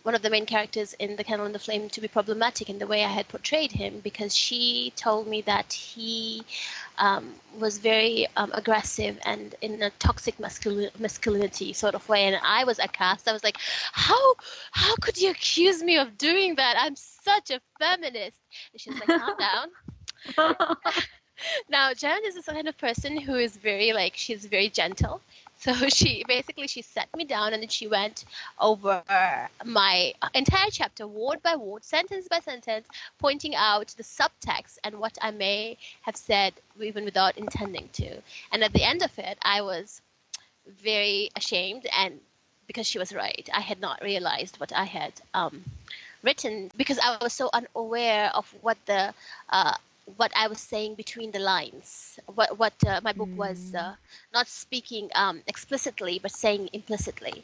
[0.04, 2.80] one of the main characters in The Candle and the Flame, to be problematic in
[2.80, 6.44] the way I had portrayed him, because she told me that he
[6.98, 12.40] um, was very um, aggressive and in a toxic masculin- masculinity sort of way, and
[12.44, 13.28] I was aghast.
[13.28, 14.36] I was like, how
[14.72, 16.76] how could you accuse me of doing that?
[16.78, 18.40] I'm such a feminist.
[18.74, 19.68] And she was like, calm down.
[21.70, 25.22] now Jen is the kind of person who is very like she's very gentle.
[25.60, 28.26] So she basically she sat me down and then she went
[28.60, 29.04] over
[29.64, 32.88] my entire chapter word by word, sentence by sentence,
[33.20, 38.22] pointing out the subtext and what I may have said even without intending to.
[38.52, 40.02] And at the end of it, I was
[40.84, 42.20] very ashamed and
[42.68, 45.64] because she was right, I had not realized what I had um,
[46.24, 49.14] written because I was so unaware of what the
[49.50, 49.76] uh,
[50.18, 52.20] what I was saying between the lines.
[52.26, 53.96] What what uh, my book was uh,
[54.34, 57.44] not speaking um, explicitly but saying implicitly.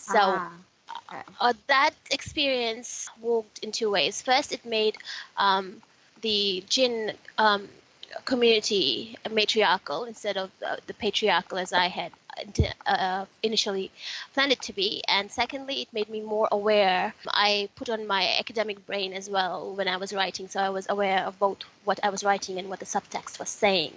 [0.00, 0.18] So.
[0.18, 0.52] Ah,
[1.10, 1.22] okay.
[1.40, 4.22] Uh, that experience worked in two ways.
[4.22, 4.96] First, it made
[5.36, 5.82] um,
[6.22, 7.68] the jinn um,
[8.24, 12.12] community matriarchal instead of uh, the patriarchal as I had
[12.86, 13.90] uh, initially
[14.34, 15.02] planned it to be.
[15.08, 17.14] And secondly, it made me more aware.
[17.26, 20.86] I put on my academic brain as well when I was writing, so I was
[20.88, 23.92] aware of both what I was writing and what the subtext was saying.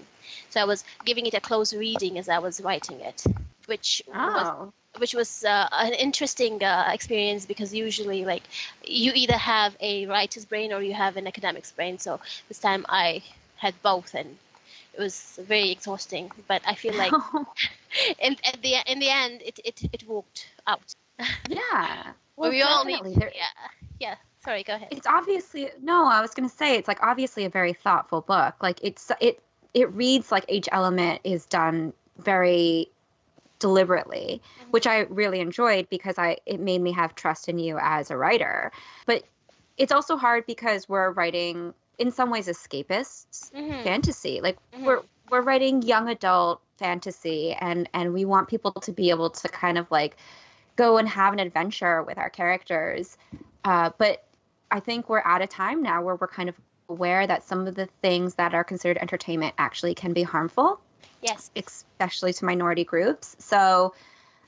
[0.50, 3.24] So I was giving it a close reading as I was writing it,
[3.68, 4.72] which was Oh.
[4.98, 8.44] which was uh, an interesting uh, experience because usually like
[8.84, 12.86] you either have a writer's brain or you have an academic's brain so this time
[12.90, 13.22] i
[13.58, 14.38] had both and
[14.94, 17.12] it was very exhausting but i feel like
[18.20, 20.94] in, at the in the end it, it, it worked out.
[21.50, 22.14] Yeah.
[22.36, 23.04] Well, we all need.
[23.04, 23.68] There- yeah
[24.00, 24.88] yeah sorry go ahead.
[24.92, 28.56] It's obviously no i was going to say it's like obviously a very thoughtful book.
[28.62, 29.42] Like it's it
[29.74, 32.90] it reads like each element is done very
[33.60, 34.72] deliberately mm-hmm.
[34.72, 38.18] which i really enjoyed because i it made me have trust in you as a
[38.18, 38.72] writer.
[39.06, 39.24] But
[39.78, 43.84] it's also hard because we're writing in some ways escapists Mhm.
[43.84, 44.42] fantasy.
[44.42, 44.84] Like Mhm.
[44.86, 49.48] we're we're writing young adult fantasy and and we want people to be able to
[49.50, 50.18] kind of like
[50.76, 53.18] go and have an adventure with our characters.
[53.64, 54.24] Uh, but
[54.72, 56.56] i think we're at a time now where we're kind of
[56.90, 60.80] aware that some of the things that are considered entertainment actually can be harmful.
[61.22, 61.52] Yes.
[61.56, 63.36] Especially to minority groups.
[63.40, 63.94] So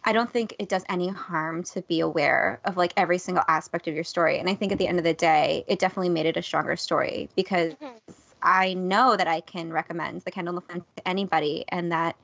[0.03, 3.87] i don't think it does any harm to be aware of like every single aspect
[3.87, 6.25] of your story and i think at the end of the day it definitely made
[6.25, 8.13] it a stronger story because Mhm.
[8.41, 12.15] i know that i can recommend the kendall film to anybody and that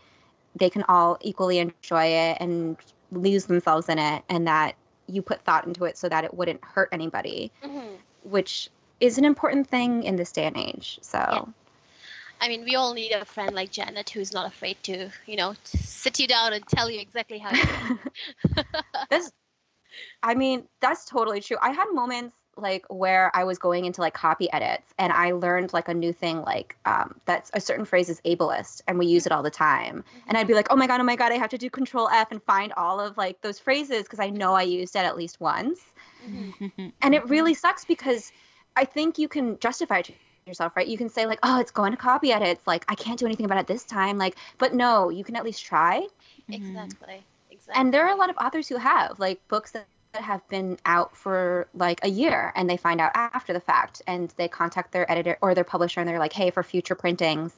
[0.56, 2.78] they can all equally enjoy it and
[3.12, 4.76] lose themselves in it and that
[5.08, 7.98] you put thought into it so that it wouldn't hurt anybody Mhm.
[8.24, 8.70] which
[9.00, 11.44] is an important thing in this day and age so Yeah.
[12.40, 15.56] I mean, we all need a friend like Janet who's not afraid to, you know,
[15.64, 17.52] sit you down and tell you exactly how.
[17.52, 17.98] You
[19.10, 19.32] this
[20.24, 24.14] i mean that's totally true i had moments like where i was going into like
[24.14, 28.10] copy edits and i learned like a new thing like um that's a certain phrase
[28.10, 30.88] is ableist and we use it all the time and i'd be like oh my
[30.88, 33.42] god oh my god i have to do control f and find all of like
[33.42, 35.80] those phrases because i know i used it at least once
[36.28, 36.94] Mhm.
[37.02, 38.32] and it really sucks because
[38.76, 40.14] i think you can justify it to
[40.48, 43.20] yourself right you can say like oh it's going to copy edits like i can't
[43.20, 46.06] do anything about it this time like but no you can at least try
[46.50, 47.24] Exactly.
[47.52, 47.74] Exactly.
[47.82, 50.78] and there are a lot of authors who have like books that that have been
[50.86, 54.94] out for like a year and they find out after the fact and they contact
[54.94, 57.54] their editor or their publisher and they're like hey for future printings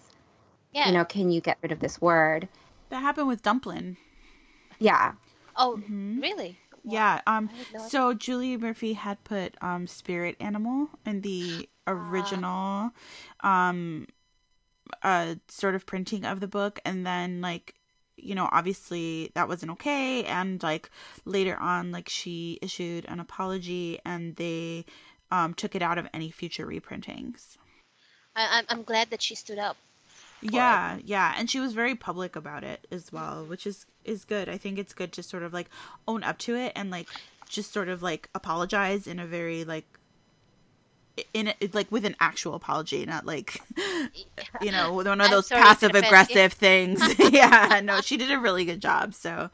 [0.74, 0.88] yeah.
[0.88, 2.48] you know can you get rid of this word
[2.90, 3.98] That happened with Dumplin.
[4.80, 5.14] yeah
[5.56, 6.22] oh, Mhm.
[6.22, 6.58] really?
[6.84, 6.94] Wow.
[6.94, 7.22] Yeah.
[7.28, 7.50] Um.
[7.54, 12.92] I had no So Julie Murphy had put um spirit animal in the original
[13.42, 14.08] um
[15.04, 17.76] uh sort of printing of the book and then like
[18.18, 20.90] you know obviously that wasn't okay and like
[21.26, 24.86] later on like she issued an apology and they
[25.32, 27.58] um took it out of any future reprintings.
[28.36, 29.78] I, I'm, I'm glad that she stood up.
[30.42, 34.48] Yeah, yeah, and she was very public about it as well, which is is good.
[34.48, 35.70] I think it's good to sort of like
[36.08, 37.08] own up to it and like
[37.50, 39.99] just sort of like apologize in a very like
[41.34, 43.62] in a, like with an actual apology, not like
[44.62, 47.02] you know one of I'm those passive aggressive things.
[47.32, 49.14] yeah, no, she did a really good job.
[49.14, 49.50] So.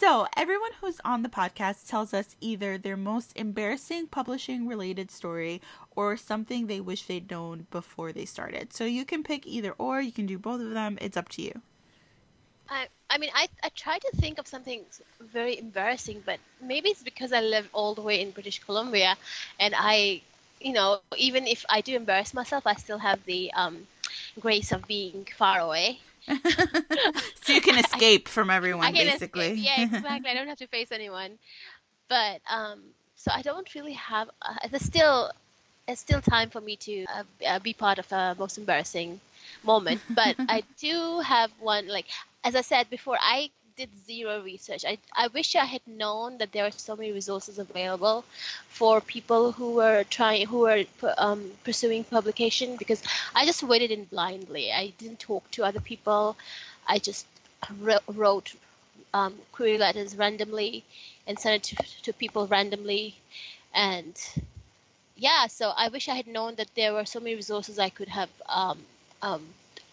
[0.00, 5.60] So, everyone who's on the podcast tells us either their most embarrassing publishing related story
[5.96, 8.72] or something they wish they'd known before they started.
[8.72, 10.98] So, you can pick either or, you can do both of them.
[11.00, 11.62] It's up to you.
[12.70, 14.82] I, I mean, I, I try to think of something
[15.20, 19.16] very embarrassing, but maybe it's because I live all the way in British Columbia,
[19.58, 20.22] and I,
[20.60, 23.86] you know, even if I do embarrass myself, I still have the um,
[24.40, 25.98] grace of being far away.
[27.42, 29.48] so, you can escape from everyone, basically.
[29.48, 29.64] escape.
[29.64, 30.30] Yeah, exactly.
[30.30, 31.38] I don't have to face anyone.
[32.08, 32.80] But um,
[33.16, 34.30] so I don't really have.
[34.42, 35.30] Uh, there's still,
[35.86, 39.20] it's still time for me to uh, uh, be part of a most embarrassing
[39.64, 40.00] moment.
[40.14, 41.88] But I do have one.
[41.88, 42.06] Like
[42.44, 44.84] as I said before, I did zero research.
[44.84, 48.24] I, I wish I had known that there are so many resources available
[48.68, 50.84] for people who were trying, who were
[51.16, 53.02] um, pursuing publication because
[53.34, 54.72] I just waited in blindly.
[54.72, 56.36] I didn't talk to other people.
[56.86, 57.26] I just
[58.08, 58.54] wrote
[59.14, 60.84] um, query letters randomly
[61.26, 63.14] and sent it to, to people randomly.
[63.74, 64.14] And
[65.16, 68.08] yeah, so I wish I had known that there were so many resources I could
[68.08, 68.78] have um,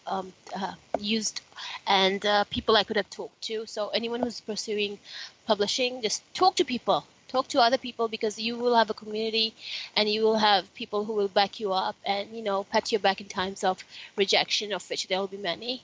[0.06, 1.40] um, uh, used
[1.86, 3.66] and uh, people I could have talked to.
[3.66, 4.98] So anyone who's pursuing
[5.46, 7.04] publishing, just talk to people.
[7.28, 9.52] Talk to other people because you will have a community,
[9.96, 13.00] and you will have people who will back you up and you know pat your
[13.00, 13.82] back in times of
[14.16, 15.82] rejection, of which there will be many.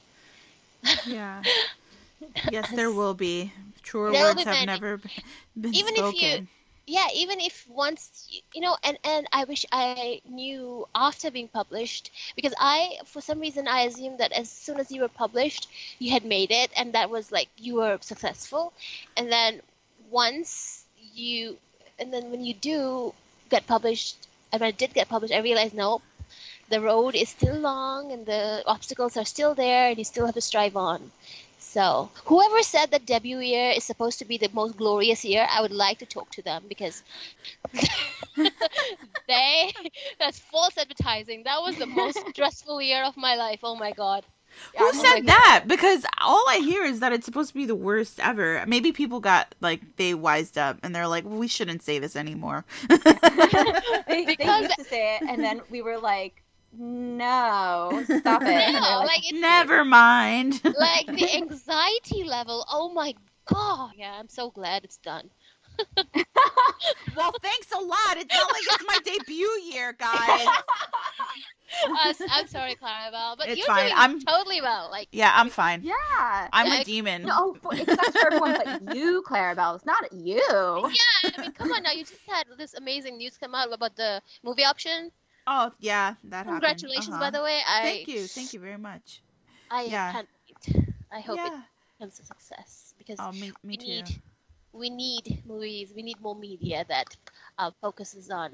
[1.05, 1.43] Yeah.
[2.53, 3.53] yes, there will be.
[3.83, 4.67] Truer there words have many.
[4.67, 5.01] never
[5.57, 6.15] been Even spoken.
[6.15, 6.47] If you,
[6.87, 12.11] yeah even if once you know and and i wish i knew after being published
[12.35, 15.69] because i for some reason i assumed that as soon as you were published
[15.99, 18.73] you had made it and that was like you were successful.
[19.17, 19.61] And then
[20.11, 21.57] once you
[21.99, 23.15] and then when you do
[23.51, 24.17] get published
[24.53, 26.01] and when i did get published i realized no
[26.71, 30.35] the road is still long and the obstacles are still there and you still have
[30.35, 31.11] to strive on
[31.73, 35.63] so, whoever said that debut year is supposed to be the most glorious year, I
[35.63, 37.03] would like to talk to them because
[39.27, 39.73] they
[40.19, 41.45] that's false advertising.
[41.45, 43.61] That was the most stressful year of my life.
[43.63, 44.23] Oh my god.
[44.77, 45.65] Who oh said that?
[45.67, 48.63] Because all I hear is that it's supposed to be the worst ever.
[48.67, 52.17] Maybe people got like they wised up and they're like, well, we shouldn't say this
[52.17, 52.67] anymore.
[52.89, 56.42] they, they used to say it, and then we were like,
[56.73, 58.73] no, stop it.
[58.73, 60.61] No, like, like never mind.
[60.79, 62.65] like the anxiety level.
[62.71, 63.15] Oh my
[63.47, 63.93] god.
[63.97, 65.31] Yeah, I'm so glad it's done.
[67.17, 68.17] well, thanks a lot.
[68.17, 70.47] It's not like it's my debut year, guys.
[71.89, 73.87] Uh, I'm sorry, Claribel, but it's you're fine.
[73.87, 74.91] doing I'm totally well.
[74.91, 75.83] Like, yeah, I'm fine.
[75.83, 77.23] Yeah, I'm a demon.
[77.23, 78.53] No, it's not for everyone
[78.85, 79.77] but you, Claribel.
[79.77, 80.37] It's not you.
[80.37, 81.93] Yeah, I mean, come on now.
[81.93, 85.11] You just had this amazing news come out about the movie option.
[85.47, 87.21] Oh yeah, that Congratulations, uh-huh.
[87.21, 87.61] by the way.
[87.67, 89.23] I, thank you, thank you very much.
[89.71, 90.13] I yeah.
[90.13, 90.85] can't wait.
[91.11, 91.47] I hope yeah.
[91.47, 91.61] it
[91.99, 93.87] becomes a success because oh, me, me we too.
[93.87, 94.21] need
[94.73, 95.93] we need movies.
[95.95, 97.17] We need more media that
[97.59, 98.53] uh, focuses on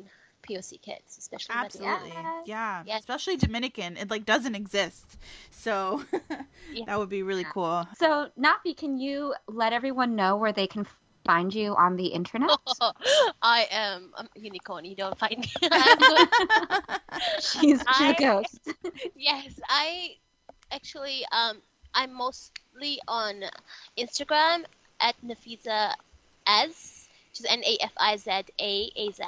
[0.48, 2.12] POC kids, especially absolutely,
[2.46, 3.96] yeah, yeah, especially Dominican.
[3.96, 5.18] It like doesn't exist,
[5.50, 6.02] so
[6.72, 6.84] yeah.
[6.86, 7.86] that would be really cool.
[7.98, 10.86] So, Nafi, can you let everyone know where they can
[11.28, 12.56] find you on the internet?
[13.42, 14.86] I am a unicorn.
[14.86, 15.52] You don't find me.
[17.36, 18.60] she's, she's I, a ghost.
[19.14, 20.16] yes, I
[20.72, 21.58] actually um
[21.94, 23.44] I'm mostly on
[23.98, 24.64] Instagram
[25.00, 25.92] at Nafiza
[26.46, 26.72] as
[27.28, 29.22] which is N A F I Z A A Z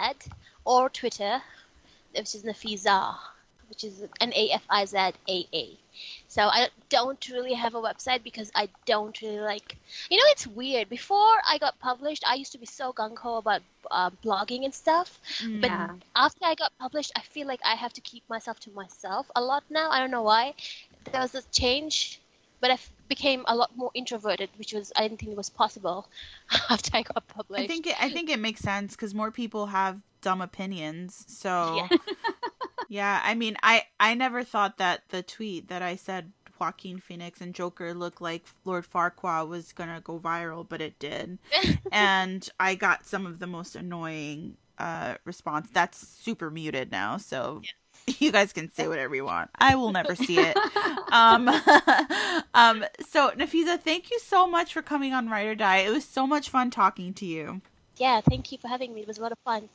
[0.65, 1.43] or Twitter
[2.17, 3.15] which is Nafiza
[3.69, 4.97] which is N A F I Z
[5.37, 5.79] A A.
[6.31, 9.77] So I don't really have a website because I don't really like.
[10.09, 10.89] You know, it's weird.
[10.89, 14.73] Before I got published, I used to be so gung ho about uh, blogging and
[14.73, 15.19] stuff.
[15.45, 15.89] Yeah.
[15.89, 19.29] But after I got published, I feel like I have to keep myself to myself
[19.35, 19.91] a lot now.
[19.91, 20.55] I don't know why.
[21.11, 22.21] There was a change,
[22.61, 22.79] but I
[23.09, 26.07] became a lot more introverted, which was I didn't think was possible
[26.71, 27.65] after I got published.
[27.65, 31.25] I think it, I think it makes sense because more people have dumb opinions.
[31.27, 31.99] So yeah.
[32.91, 37.41] yeah, I mean, I I never thought that the tweet that I said Joaquin Phoenix
[37.41, 41.39] and Joker look like Lord Farquaad was gonna go viral, but it did,
[41.93, 45.69] and I got some of the most annoying uh response.
[45.73, 47.63] That's super muted now, so.
[48.19, 49.51] You guys can say whatever you want.
[49.55, 50.57] I will never see it.
[51.13, 51.49] um,
[52.55, 55.77] um, so Nafiza, thank you so much for coming on Ride or Die.
[55.77, 57.61] It was so much fun talking to you.
[57.99, 59.03] Yeah, thank you for having me.
[59.03, 59.69] It was a lot of fun.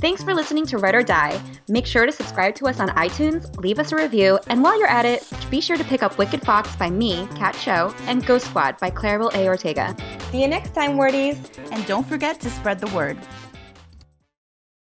[0.00, 1.42] Thanks for listening to Ride or Die.
[1.66, 4.86] Make sure to subscribe to us on iTunes, leave us a review, and while you're
[4.86, 8.46] at it, be sure to pick up Wicked Fox by me, Kat Cho, and Ghost
[8.46, 9.48] Squad by Claribel A.
[9.48, 9.96] Ortega.
[10.30, 11.36] See you next time, Wordies!
[11.72, 13.18] And don't forget to spread the word.